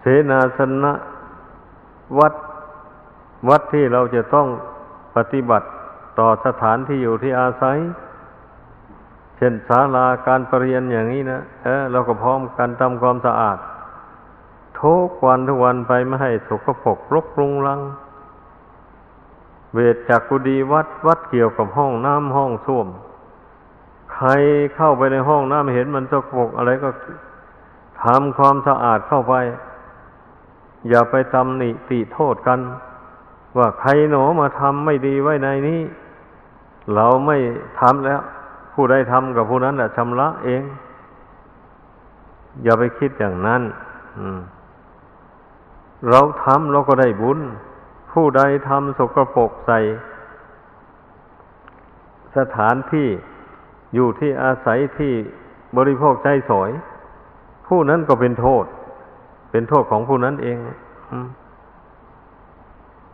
[0.00, 0.92] เสนาสนะ
[2.18, 2.34] วัด
[3.50, 4.46] วัดที่เราจะต้อง
[5.16, 5.66] ปฏิบัติ
[6.18, 7.78] ต่อสถานที่อยู่ที่อาศัย
[9.42, 13.58] ช่นศาลาการประเรียนอย่างนี้นะเออเราก็พร้อมกันทำความสะอาด
[14.82, 17.80] ทุกวันทุกวันไปไม่ให้สกปรกรกรุงรัง
[19.74, 22.88] เวทจากกุดีวัดวัดเกี่ยวกับห้องน้ำห้องส้วม
[24.14, 24.28] ใคร
[24.74, 26.90] เข้าไปในห้องน้ำเห็นมันสกปรกอะไรก็
[28.04, 29.34] ทำความสะอาดเข้าไป
[30.88, 32.60] อย่าไปตำหนิติโทษกัน
[33.58, 35.80] ว่าใครหนอมาทำไม่ดีไว้ในนี้
[36.94, 37.36] เราไม่
[37.80, 38.20] ทำแล้ว
[38.72, 40.62] ผู้ใดทำกับผู้นั้นแหละชำระเอง
[42.62, 43.62] อย่าไปคิดอย่างนั้น
[46.10, 47.38] เราทำเราก็ได้บุญ
[48.12, 49.80] ผู้ใดทำสกรปรกใส่
[52.36, 53.08] สถานที่
[53.94, 55.12] อยู่ที่อาศัยที่
[55.76, 56.70] บริโภคใจสอย
[57.68, 58.64] ผู้นั้นก็เป็นโทษ
[59.50, 60.58] เป็นโทษของผู้นั้นเอง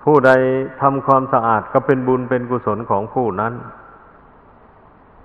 [0.05, 0.31] ผู้ใด
[0.81, 3.53] ทำความสะอาดก็เป็นบุญเป็นกุศลของผู้นั้น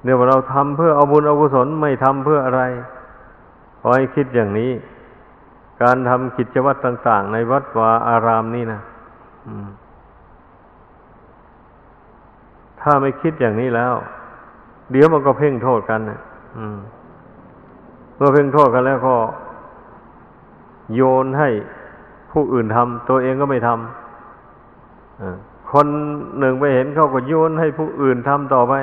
[0.04, 2.62] เนี่ยว่าเราทำเพื่อเอาบุญเอากุศลไม่ทำเพื่ออะไร
[3.80, 4.72] ขอให้คิดอย่างนี้
[5.82, 8.82] การทำกิจวัตรต่าง ๆ ในวัดวาอารามนี่นะ
[12.82, 13.94] ถ้าไม่คิดอย่างนี้แล้ว
[14.92, 16.20] เดี๋ยวมันก็เพ่งโทษกันนะ
[18.18, 19.16] เมื่อเพ่งโทษกันแล้วก็
[20.96, 21.50] โยนให้
[22.32, 25.88] ผู้อื่นทำตัวเองก็ไม่ทำคน
[26.40, 28.74] หนึ่งไปเห็นเขาก็โยนให้ผู้อื่นทำต่อไป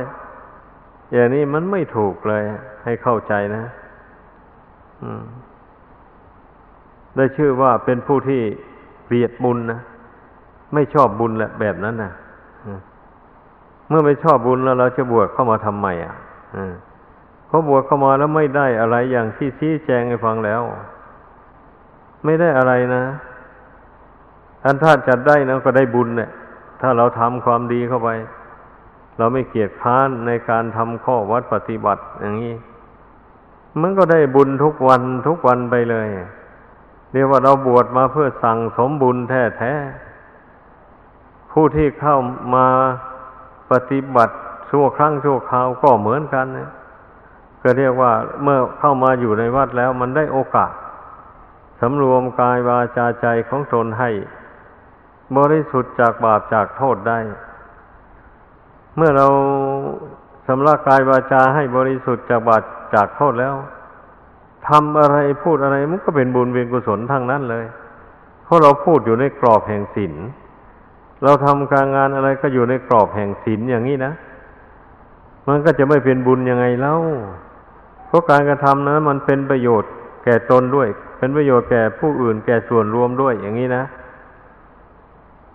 [1.12, 2.42] อย่างนี้มันไม่ถูกเลย
[2.84, 3.64] ให้เข้าใจนะ
[7.16, 8.42] ได้ชื่อว่าเป็นผู้ที่
[9.04, 9.80] เกลียดบุญนะ
[10.74, 12.12] ไม่ชอบบุญแหละแบบนั้นนะ
[13.88, 16.14] เมื่อไม่ชอบบุญแล้วเราจะบวชเข้ามาทำไมอะ
[17.46, 20.62] เพราะบวชเข้ามาแล้วไม่ได้อะไรอย่างที่ชี้แจงให้ฟังแล้ว
[22.24, 23.02] ไม่ได้อะไรนะ
[24.64, 26.30] อันถ้าจัดได้นะก็ได้บุญเนี่ย
[26.80, 28.10] ถ้าเราทำความดีเข้าไป
[29.20, 32.54] เราไม่เกียจค้านในการทำข้อวัดปฏิบัติอย่างนี้
[33.80, 36.08] มันก็ได้บุญทุกวันทุกวันไปเลย
[37.12, 42.16] เรียกว่าเราบวชมาเพื่อสั่งสมบุญแท้ๆ ผู้ที่เข้า
[42.54, 42.66] มา
[43.70, 44.34] ปฏิบัติ
[44.70, 46.70] ชั่วครั้งชั่วคราวก็เหมือนกันนะ
[47.62, 48.12] ก็เรียกว่า
[48.42, 50.72] เมื่อเข้ามาอยู่ในวัดแล้วมันได้โอกาส
[51.80, 54.10] สำรวมกายวาจาใจของตนให้
[55.36, 57.20] บริสุทธิ์จากบาปจากโทษได้
[58.96, 59.26] เมื่อเรา
[60.46, 62.62] สำลักกายวาจาให้บริสุทธิ์จากบาป
[62.94, 63.54] จากโทษแล้ว
[64.68, 67.64] ทำอะไรพูดอะไรมันก็เป็นบุญเป็นกุศลทั้งนั้นเลย
[68.44, 70.14] เพราะเราพูดอยู่ในกรอบแห่งศีล
[71.24, 74.12] เราทำการงานอะไรก็อยู่ในกรอบแห่งศีลอย่างนี้นะ
[75.48, 76.94] มันก็จะไม่เป็นบุญยังไงเล่า
[78.06, 79.90] เพราะการกระทำนั้นมันเป็นประโยชน์
[80.24, 80.88] แก่ตนด้วย
[81.18, 83.84] เป็นประโยชน์แก่ผู้อื่น แก่ส่วนรวมด้วยอย่างนี้นะ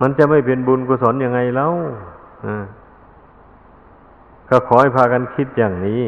[0.01, 1.73] มันจะไม่เป็นบุญกุศลยังไงแล้ว
[4.49, 6.03] ก็ขอให้พากันคิดอย่างนี้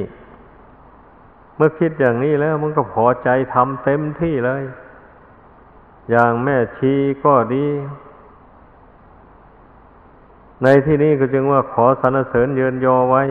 [1.56, 4.64] เมื่อคิดอย่างนี้แล้วมันก็พอใจทำเต็มที่เลย
[6.12, 7.68] อย่างแม่ชีก็ดี
[10.64, 13.24] ในที่นี้ก็จึงว่าขอสรรเสริญเยินยอไว้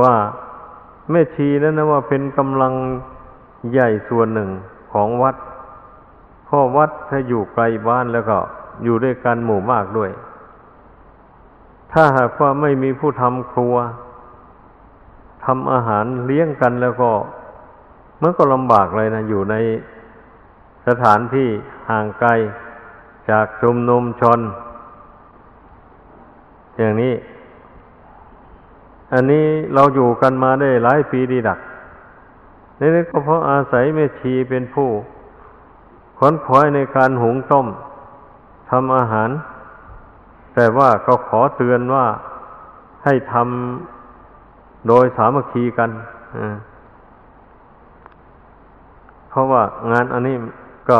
[0.00, 0.14] ว่า
[1.10, 2.72] แม่ชีนั้นนะว่าเป็นกำลัง
[3.72, 4.50] ใหญ่ส่วนหนึ่ง
[4.92, 5.36] ของวัด
[6.44, 8.38] เพราะวัดถ้าอยู่ไกลบ้านแล้วก็
[8.84, 10.10] อยู่ด้วยกันหมู่มากด้วย
[11.92, 13.76] ถ้าหากว่าไม่มีผู้ทำครัว
[15.44, 17.10] ทำอาหารเลี้ยงกันแล้วก็
[18.22, 19.54] มันก็ลำบากเลยนะอยู่ใน
[20.86, 21.48] สถานที่
[21.90, 22.30] ห่างไกล
[23.30, 24.38] จากชุมนุมชน
[26.76, 27.14] อย่างนี้
[29.12, 31.58] อันนี้เราอยู่กันมาได้หลายปีดีดัก
[32.80, 34.90] นี่ก็เพราะอาศัยแม่ชีเป็นผู้
[36.18, 37.66] ขนขวายในการหุงต้ม
[38.70, 39.30] ทำอาหาร
[40.60, 42.06] แต่ว่าก็ขอเตือนว่า
[43.04, 45.90] ให้ทำโดยสามัคคีกัน
[49.28, 50.36] เพราะว่างานอันนี้
[50.90, 50.98] ก็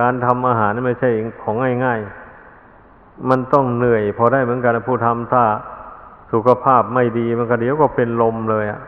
[0.00, 1.10] การทำอาหารไม่ใช่
[1.42, 2.00] ของง่าย
[2.64, 5.44] ๆ มันต้องเหนื่อย พอได้เหมือนกันผู้ทำถ้า
[6.32, 8.80] สุขภาพไม่ดีมันก็เดี๋ยวก็เป็นลมเลยอะ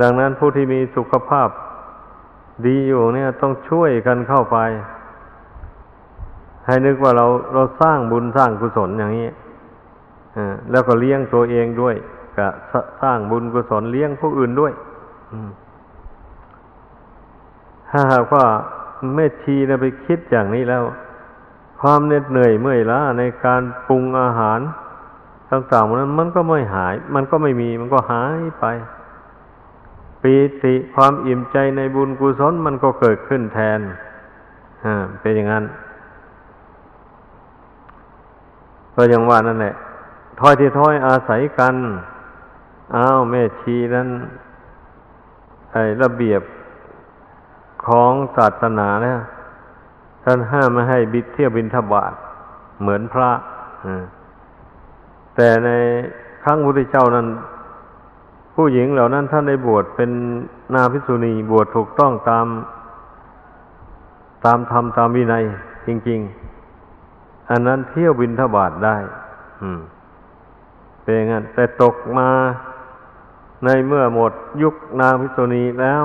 [0.00, 1.48] ดังนั้นผู้ที่มีสุขภาพ
[2.66, 4.58] ดีอยู่เนี่ยต้องช่วยกันเข้าไป
[6.66, 9.28] ให้นึกว่าเราเราสร้างบุญสร้างกุศลอย่างนี้
[10.70, 11.94] แล้วก็เลี้ยงตัวเองด้วย
[12.36, 12.46] ก็
[13.02, 14.72] สร้างบุญกุศลเลี้ยงผู้อื่นด้วย
[17.90, 18.44] ถ้าหากว่า
[19.14, 20.84] แม่ชีนะไปคิดอย่างนี้แล้ว
[21.80, 24.60] ความเหน็ดเหนื่อยเมื่อยล้าในการปรุงอาหาร
[25.50, 28.64] ต่างๆนั้นมันก็ไม่หาย มันก็ไม่มี มันก็หายไป
[30.22, 30.34] ปี
[30.64, 33.80] ติความอิ่มใจในบุญกุศลมันก็เกิดขึ้นแทน
[34.84, 35.64] อ่าเป็นอย่างนั้น
[38.94, 39.74] ก็ยังว่านั่นแหละ
[40.40, 41.74] ถ้อยที่ถ้อยอาศัยกัน
[42.96, 44.08] อ้าวแม่ชีนั้น
[45.72, 46.42] ไอ้ระเบียบ
[47.86, 49.18] ของศาสนาเนี่ย
[50.24, 52.14] ท่านห้ามไม่ให้บิดเที่ยวบินทบาท
[52.80, 53.30] เหมือนพระ
[55.36, 55.70] แต่ใน
[56.44, 57.26] ครั้งพุทธเจ้านั้น
[58.54, 60.10] ผู้หญิงเหล่านั้นท่านได้บวชเป็น
[60.74, 62.46] นาพิสุณีบวชถูกต้องตาม
[64.44, 65.42] ตามธรรมตามวินัย
[65.86, 66.41] จริง ๆ
[67.50, 68.96] อันนั้นเที่ยวบินทบาทได้
[71.02, 72.28] เป็นงั้น แต่ตกมา
[73.64, 74.32] ในเมื่อหมด
[74.62, 76.04] ยุคนางพิษุณีแล้ว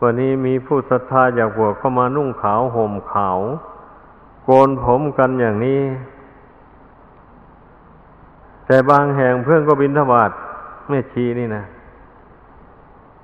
[0.00, 3.38] วันนี้มีผู้ศรัทธาอยากบวชเข้ามานุ่งขาวห่มขาว
[4.44, 5.80] โกนผมกันอย่างนี้
[8.66, 10.30] แต่บางแห่งเพื่อนก็บินทบาท
[10.88, 11.64] ไม่ชีนี่นะ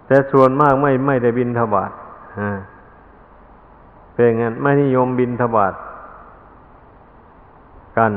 [0.07, 1.91] แต่ส่วนมากไม่ไม่ได้บินทบาท
[4.15, 5.75] เป็นงั้นไม่นิยมบินทบาท
[7.99, 8.13] กัน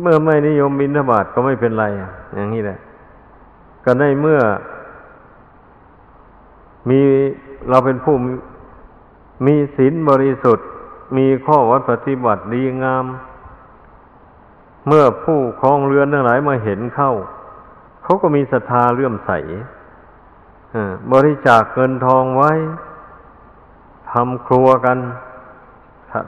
[0.00, 1.84] เมื่อไม่นิยมบินทบาทก็ไม่เป็นไร
[2.34, 2.78] อย่างนี้แหละ
[3.84, 4.40] ก็ในเมื่อ
[6.90, 7.00] มี
[7.68, 8.14] เราเป็นผู้
[9.46, 10.66] มีศีลบริสุทธิ์
[11.16, 13.04] มีข้อวัดปฏิบัติดีงาม
[14.86, 17.12] เมื่อผู้ครองเรือนทั้งหลายมาเห็นเข้า
[18.02, 19.30] เขาก็มีศรัทธาเลื่อมใส
[21.12, 22.52] บริจาคเงินทองไว้
[24.12, 24.98] ทำครัวกัน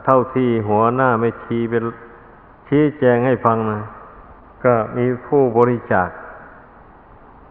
[0.05, 1.85] เท่าที่หัวหน้าไม่ชีเป็น
[2.69, 3.83] ชี้แจงให้ฟังนะ
[4.65, 6.09] ก็มีผู้บริจาค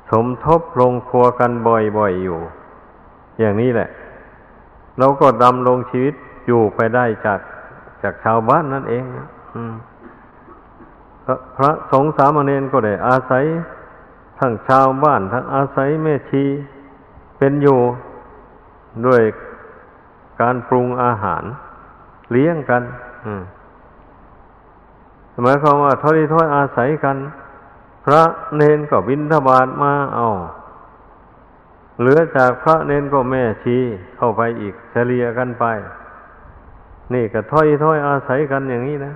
[0.09, 2.39] สมทบลงครัวกันบ่อยๆอยู่
[3.39, 3.89] อย่างนี้แหละ
[4.99, 6.15] เราก็ดำลงชีวิต
[6.47, 7.39] อยู่ไปได้จาก
[8.03, 9.27] จากชาวบ้านนั่นเองนะ
[11.55, 13.45] พระสงฆ์สามเณรก็ได้อาศัย
[14.39, 16.43] ทั้งชาวบ้านทั้งอาศัยแม่ชี
[17.37, 17.79] เป็นอยู่
[19.05, 19.21] ด้วย
[20.41, 21.43] การปรุงอาหาร
[22.31, 22.83] เลี้ยงกัน
[25.43, 27.17] หมายความว่าทอดีถ้อยอาศัยกัน
[28.05, 28.23] พระ
[28.55, 30.27] เนนก็บินทบาทมาเอา
[31.99, 33.77] เหลือจากพระเนนก็แม่ชี
[34.17, 35.65] เข้าไปอีกเฉลี่ยกันไป
[37.13, 39.13] นี่ก็ถ้อยถ้อยอาศัยกันอย่างนี้นะ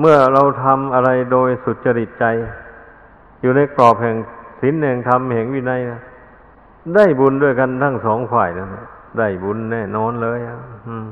[0.00, 2.24] เมื่อเราทำอะไรโดยสุจริตใจ
[3.40, 4.16] อยู่ในกรอบแห่ง
[4.60, 6.00] ศีลแห่งธรรมแห่งวินัยนะ
[6.94, 8.66] ได้บุญด้วยกันทั้งสองฝ่ายนะ
[9.18, 10.58] ได้บุญแน่นอนเลยอะ
[10.88, 11.06] อืม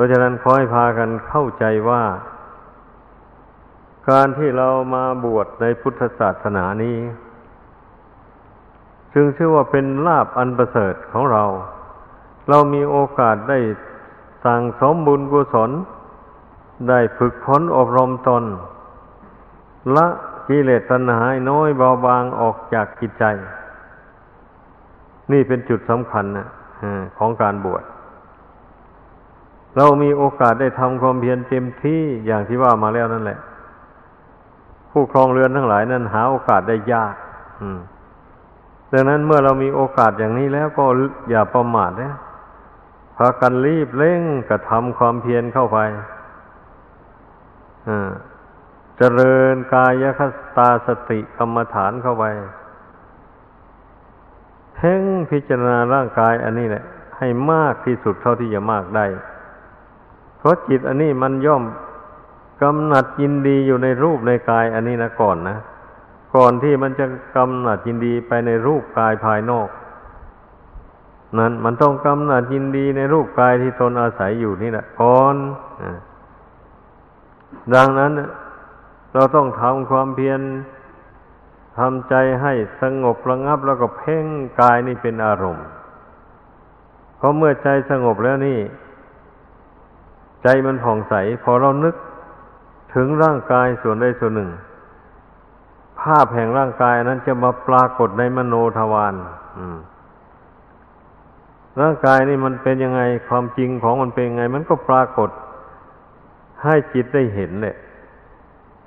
[0.00, 2.02] ราะฉะนั้นขอให้พากันเข้าใจว่า
[4.10, 6.98] การที่เรามาบวชในพุทธศาสนานี้
[9.12, 11.44] จึงชื่อว่าเป็นลาบอันประเสริฐของเรา
[12.48, 13.58] เรามีโอกาสได้
[14.44, 15.70] สั่งสมบุญกุศล
[16.88, 18.44] ได้ฝึกฝนอบรมตน
[19.96, 20.06] ละ
[20.48, 23.24] กิเลสตัณหาน้อยเบาบางออกจากจิตใจ
[25.32, 26.48] นี่เป็นจุดสำคัญนะ
[27.18, 27.84] ของการบวช
[29.76, 33.38] เรามีโอกาสได้ทำความเพียรเต็มที่อย่างที่ว่ามาแล้วนั่นแหละ
[34.90, 37.14] ผู้ครองเรือนทั้งหลายนั้นหาโอกาสได้ยาก
[38.92, 40.84] ดังนั้นเมื่อเรามีโอกาสอย่างนี้แล้วก็
[41.30, 42.14] อย่าประมาทนะ
[43.16, 45.78] พากันรีบเร่งกระทำความเพียรเข้าไป
[48.96, 50.20] เจริญกายค
[50.56, 52.24] ตาสติกรรมฐานเข้าไป
[54.82, 56.84] เพ่งพิจารณาร่างกายอันนี้แหละ
[57.18, 59.06] ให้มากที่สุดเท่าที่จะมากได้
[60.38, 61.62] เพราะจิตอันนี้มันย่อม
[62.62, 65.56] กำหนัดยินดีอยู่ในรูปในกายอันนี้นะก่อนนะ
[66.34, 67.06] ก่อนที่มันจะ
[67.36, 69.68] กำหนัดยินดีไปในรูปกายภายนอก
[71.38, 75.36] นั้นมันต้องกำหนัดยินดีในรูปกายที่ตนอาศัยอยู่นี่แหละก่อน
[77.74, 78.12] ดังนั้น
[79.14, 80.40] เราต้องทำความเพียร
[81.80, 82.52] ทำใจให้
[82.82, 84.26] สงบระงับแล้วก็เพ่ง
[84.60, 85.66] กายนี่เป็นอารมณ์
[87.16, 88.58] เพราะเมื่อใจสงบแล้วนี่
[90.42, 91.14] ใจมันผ่องใส
[91.44, 91.94] พอเรานึก
[92.94, 94.50] ถึงร่างกายส่วนใดส่วนหนึ่ง
[96.00, 99.14] ภาพแห่งร่างกายนั้นจะมาปรากฏในมโนทวาร
[101.80, 105.30] ร่างกายนี่มันเป็นยังไงความจริงของมันเป็นยังไง มันก็ปรากฏ
[106.64, 107.76] ให้จิตได้เห็นเลย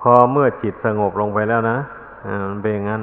[0.01, 1.77] พอเมื่อจิตสงบลงไปแล้วนะ
[2.49, 3.01] มันเป็นอย่างนั้น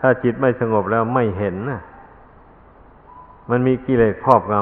[0.00, 1.80] ถ้าจิตไม่สงบแล้วไม่เห็นนะ
[3.50, 4.54] มันมีกิเลสครอบง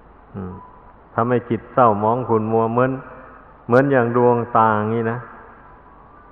[0.00, 2.90] ำทำให้จิตเศร้ามองขุนมัวเหมือน
[3.66, 5.18] เหมือนอย่างดวงตาอย่างนี้นะ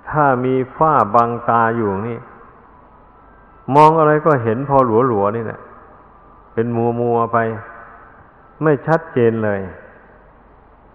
[0.09, 2.19] ถ้ามีฝ้าบังตาอยู่นี่
[3.75, 5.59] มองอะไรก็เห็นพอหลัวหลัวนี่แหละ
[6.53, 7.37] เป็นมัวมัวไป
[8.63, 9.61] ไม่ชัดเจนเลย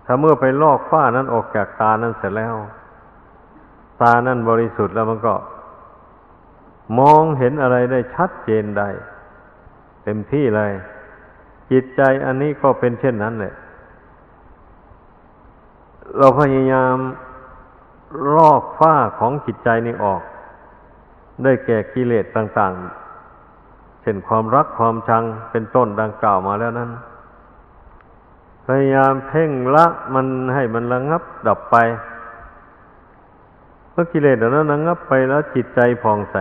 [0.05, 2.55] ถ้าเมื่อไปลอกฝ้านั้นออกจากตานั้นเสร็จแล้ว
[4.03, 5.35] ตานั้นบริสุทธิ์แล้วมันก็
[6.99, 8.89] มองเห็นอะไรได้ชัดเจนได้
[10.05, 10.73] เต็มที่เลย
[11.71, 13.55] จิตใจอันนี้ก็เป็นเช่นนั้นแหละ
[16.19, 16.97] เราพยายาม
[18.37, 20.23] ลอกฝ้าของจิตใจนี้ออก
[21.43, 26.91] ได้แก่กิเลสต่างๆ เช่นความรักความชังเป็นต้นดังกล่าวมาแล้วนั้น
[28.67, 31.77] พยายามเพ่งละมันให้มันระงับดับไป
[33.93, 36.37] เมื่อกิเลสเหล่านั้นระงับไปแล้วจิตใจผ่องใส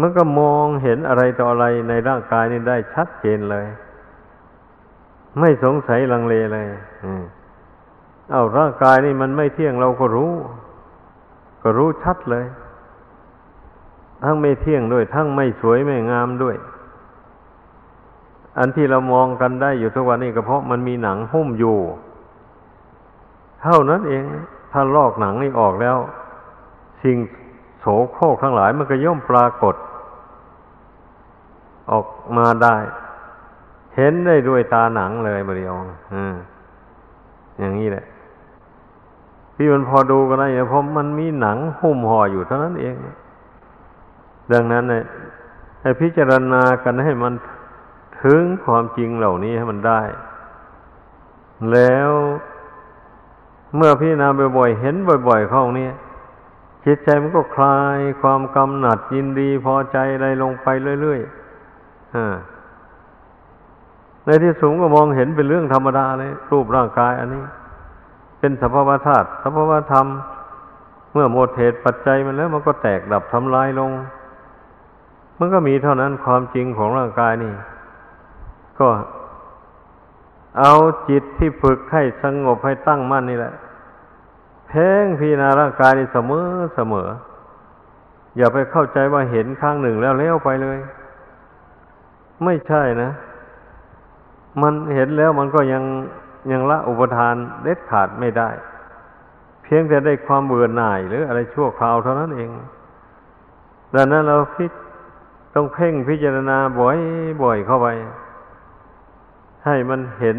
[0.00, 3.66] มันก็มองเห็นอะไรต่ออะไรในร่างกายนี้ได้ชัดเจนเลย
[5.40, 6.66] ไม่สงสัยลังเลเลย
[8.30, 10.32] เอาร่างกายนี่มันไม่เที่ยงเราก็รู้
[11.62, 12.46] ก็รู้ชัดเลย
[14.24, 16.56] ทั้งไม่เที่ยงด้วย ทั้งไม่สวยไม่งามด้วย
[18.58, 21.78] อันที่เรามองกันได้อยู่ทุกวันนี้ก็เพราะมันมีหนังหุ้มอยู่
[23.62, 24.24] เท่านั้นเอง
[24.72, 25.96] ถ้าลอกหนังนี่ออกแล้ว
[27.02, 27.16] สิ่ง
[27.80, 29.74] โสโครกทั้งหลายมันก็ย่อมปรากฏ
[31.90, 32.06] ออก
[32.36, 32.76] มาได้
[33.96, 36.34] เห็นได้ด้วยตาหนังเลยบริองอืม
[37.58, 38.04] อย่างนี้แหละ
[39.54, 42.96] ที่มันพอดูกันได้เพราะมันมีหนังหุ้มห่ออยู่เท่านั้นเอง
[44.52, 45.04] ดังนั้นเนี่ย
[45.82, 47.32] ให้พิจารณากันให้มัน
[48.22, 50.00] ถึงความจริงเหล่านี้ให้มันได้
[51.72, 52.10] แล้ว
[53.76, 54.94] เมื่อพิจารณาบ่อยๆ เห็น
[55.28, 55.88] บ่อยๆเข้านี้
[56.84, 60.66] จิตใจมันก็คลายความกำหนัดยินดีพอใจอะไรลงไป
[61.00, 67.44] เรื่อยๆในที่สูงก็มองเห็นเป็นเรื่องธรรมดาเลยรูปร่างกายอันนี้
[68.40, 70.06] เป็นสภาวธาตุสภาวธรรม
[71.12, 73.90] เมื่อหมดเหตุปัจจัยมันแล้ว มันก็แตกดับทำลายลง
[75.38, 77.52] มันก็มีเท่านั้นความจริงของร่างกายนี่
[78.80, 78.88] ก็
[80.58, 80.72] เอา
[81.08, 83.54] จิตที่ฝึกให้สงบให้ตั้งมั่นนี่แหละ
[84.68, 86.46] เพ่งพิจารณาร่างกายนี่เสมอ
[86.76, 87.08] เสมอ
[88.36, 90.78] อย่าไปเข้าใจว่าเห็นข้างหนึ่งแล้วเลี้ยวไปเลย
[92.44, 93.10] ไม่ใช่นะ
[94.62, 95.82] มันเห็นแล้วมันก็ยัง
[96.52, 98.48] ยังละอุปทานเด็ดขาดไม่ได้
[99.62, 102.50] เพียงแต่ได้ความเบื่อหน่ายหรืออะไรชั่วคราวเท่านั้นเอง
[103.94, 104.66] ดังนั้นเราพิ
[105.54, 106.98] ต้องเพ่งพิจารณาบ่อย
[107.42, 107.88] บ่อยเข้าไป
[109.64, 110.38] ให้มันเห็น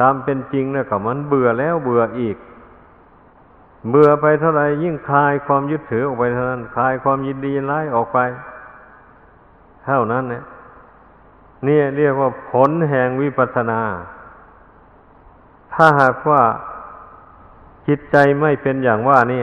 [0.00, 2.36] ตามเป็นจริงแล้วก็มันเบื่อแล้วเบื่ออีก
[3.90, 8.18] เบื่อไปเท่าไหร่ยิ่งคลายความยึดถือออกไปเท่านั้น คลายความยินดีร้ายออกไป
[9.84, 10.44] เท่านั้นเนี่ย
[11.66, 13.80] นี่เรียกว่าผลแห่งวิปัสสนา
[15.74, 16.42] ถ้าหากว่า
[17.88, 19.42] จิตใจไม่เป็นอย่างว่านี่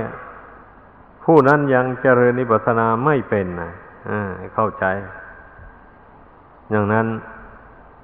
[1.24, 3.72] ผู้นั้นยังเจริญนิพพานาไม่เป็นนะ
[4.10, 4.22] อ่า
[4.56, 4.86] เข้าใจ
[6.70, 7.08] อย่างนั้น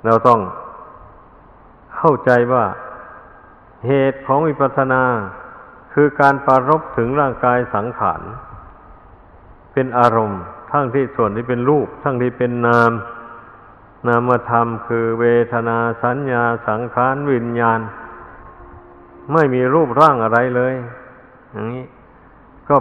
[0.06, 0.40] เราต้อง
[2.06, 2.66] เข้าใจว่า
[3.88, 5.04] เหตุของวิปัสสนา
[5.94, 8.22] คือการปารบถึงร่างกายสังขาร
[9.74, 10.42] เป็นอารมณ์
[10.72, 12.92] ทั้งที่ส่วนที่เป็นรูป ทั้งที่เป็นนาม
[14.08, 17.80] นามธรรมคือเวทนาสัญญาสังขารวิญญาณ
[19.34, 20.74] ไม่มีรูปร่างอะไรเลย
[21.52, 21.86] อย่างนี้
[22.68, 22.76] ก็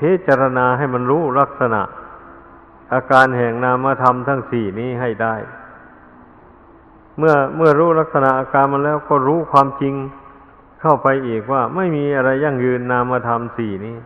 [0.00, 1.82] พิจารณาให้มันรู้ลักษณะ
[2.92, 5.36] อาการแห่งนามธรรมทั้งสี่นี้ให้ได้
[7.18, 9.94] เมื่อเมื่อรู้ลักษณะอาการมันแล้วก็รู้ความจริง
[10.80, 13.96] เข้าไปอีกว่า ไม่มีอะไรยั่งยืนนามธรรมสี่นี้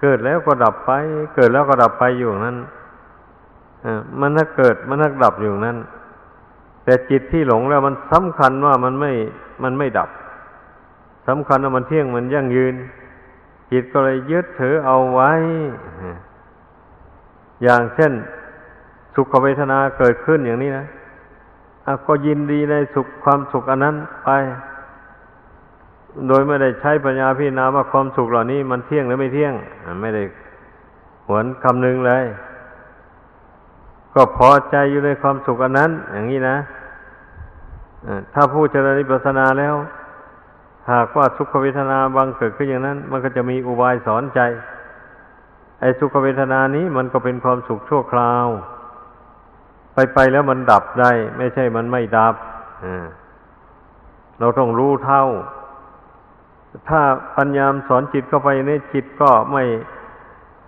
[0.00, 0.90] เกิดแล้วก็ดับไป
[1.34, 2.58] เกิดแล้วก็ดับไปอยู่นั้น
[4.20, 5.78] มันถ้าเกิดมันถ้าดับอยู่นั้น
[6.84, 9.12] แต่จิตที่หลงแล้วมันสำคัญว่ามันไม่
[9.62, 10.08] มันไม่ดับ
[11.28, 12.74] สำคัญว่ามันเที่ยงมันยั่งยืน
[13.72, 15.32] จิตก็เลยยึดถือเอาไว้
[17.62, 18.12] อย่างเช่น
[19.14, 20.86] สุขเวทนาเกิดขึ้นอย่างนี้นะ
[22.06, 24.30] ก็ยินดีในสุขความสุขอันนั้นไป
[26.28, 29.52] โดยไม่ได้ใช้ปัญญาพิจารณาว่าความสุขเหล่านี้มันเที่ยงหรือไม่เที่ยง
[30.02, 30.22] ไม่ได้
[31.26, 32.24] หวนคำนึงเลย
[34.14, 36.56] ก็พอใจอยู่ในความสุขอันนั้น อย่างนี้นะ
[38.34, 39.74] ถ้าผู้เจริญปัสสนาแล้ว
[40.92, 44.40] หากว่าสุขเวทนาบางเกิดขึ้นอย่างนั้น มันก็จะมีอุบายสอนใจ
[45.80, 48.46] ไอ้สุขเวทนานี้มันก็เป็นความสุขชั่วคราว
[49.98, 52.34] ไปไปแล้วมันดับได้ ไม่ใช่มันไม่ดับ
[54.38, 55.24] เราต้องรู้เท่า
[56.88, 57.00] ถ้า
[57.36, 59.64] ปัญญามสอนจิตเข้าไปในจิตก็ไม่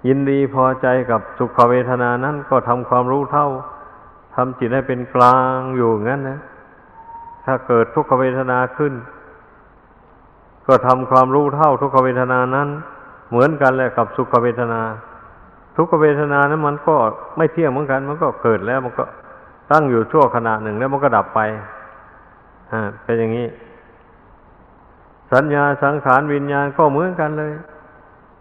[0.07, 3.49] ยินดีพอใจกับสุขเวทนานั้นก็ทำความรู้เท่า
[4.35, 6.41] ทำจิตให้เป็นกลางอยู่งั้นนะ
[7.45, 8.95] ถ้าเกิดทุกขเวทนาขึ้น
[10.67, 12.69] ก็ทำความรู้เท่า ทุกขเวทนานั้น
[13.31, 14.83] เหมือนกันแหละกับสุขเวทนา
[15.77, 16.97] ทุกขเวทนานั้นมันก็
[17.37, 19.05] ไม่เที่ยงเหมือนกัน มันก็เกิดแล้วมันก็
[19.71, 21.41] ตั้งอยู่ชั่วขณะหนึ่งแล้วมันก็ดับไป
[23.05, 23.47] เป็นอย่างนี้
[25.33, 27.53] สัญญาสังขารวิญญาณก็เหมือนกันเลย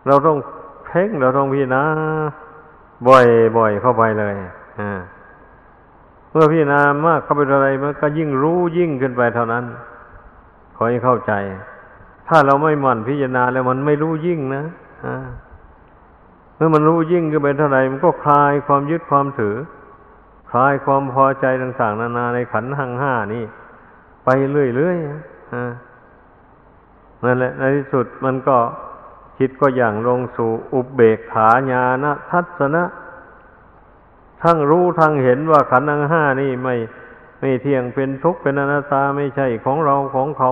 [0.08, 0.38] เราต้อง
[0.86, 1.84] เพ่งเราต้องพิจารณา
[3.08, 3.26] บ่อย
[3.58, 4.36] บ่อยเข้าไปเลย
[6.32, 9.64] เมื่อพิจารณามากเข้าไปอะไรมันก็ยิ่งรู้ยิ่งขึ้นไปเท่านั้น
[10.76, 11.34] ขอให้เข้าใจ
[12.28, 14.64] ถ้าเราไม่หมั่นพิจารณาแล้วมันไม่รู้ยิ่งนะ
[16.56, 19.56] เมื่อมันรู้ยิ่งขึ้นไปเท่าไหร่มันก็คลายความยึดความถือ
[20.52, 23.44] คลายความพอใจต่าง ๆ นานาในขันธ์ทั้งห้านี่
[24.26, 25.08] ไปเรื่อยๆ
[27.26, 28.58] นั่นแหละในที่สุดมันก็
[29.40, 32.84] จิตก็อย่างลงสู่อุเบกขาญาณทัศนะ
[34.44, 36.76] ทั้งรู้ทั้งเห็นว่าขันธ์ทั้งห้านี่ไม่
[37.40, 40.52] ไม่เที่ยงเป็นทุกข์เป็นอนัตตาไม่ใช่ของเราของเขา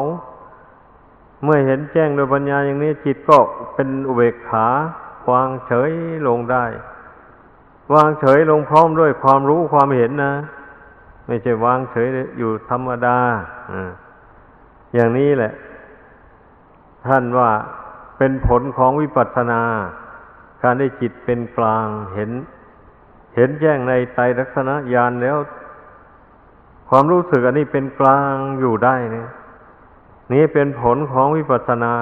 [1.43, 3.38] เมื่อเห็นแจ้งโดยปัญญาอย่างนี้จิตก็
[3.74, 4.68] เป็นอุเบกขา
[5.32, 5.91] วางเฉย
[6.28, 6.66] ลงได้
[7.93, 10.33] วางเฉยลงพร้อมด้วยความรู้ความเห็นนะ
[11.27, 12.07] ไม่ใช่วางเฉย
[12.38, 13.17] อยู่ธรรมดา
[14.93, 15.53] อย่างนี้แหละ
[17.07, 17.49] ท่านว่า
[18.17, 19.61] เป็นผลของวิปัสสนา
[20.63, 22.31] การได้จิตเป็นกลางเห็น
[23.35, 25.38] เห็นแจ้งในไตรลักษณะญาณแล้ว
[26.89, 29.29] ความรู้สึกอันนี้เป็นกลางอยู่ได้เนี่ย
[30.33, 31.93] นี่เป็นผลของวิปัสสนา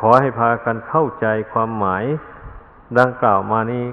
[0.00, 2.04] ขอให้พากันเข้าใจความหมาย
[2.98, 3.84] ดังกล่าวมานี้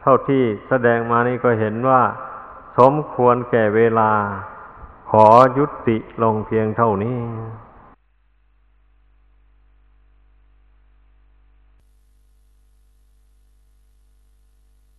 [0.00, 2.02] เท่าที่แสดงมานี้ก็เห็นว่า
[2.78, 4.10] สมควรแก่เวลา
[5.10, 5.26] ขอ
[5.58, 7.18] ยุติลงเพียงเท่านี้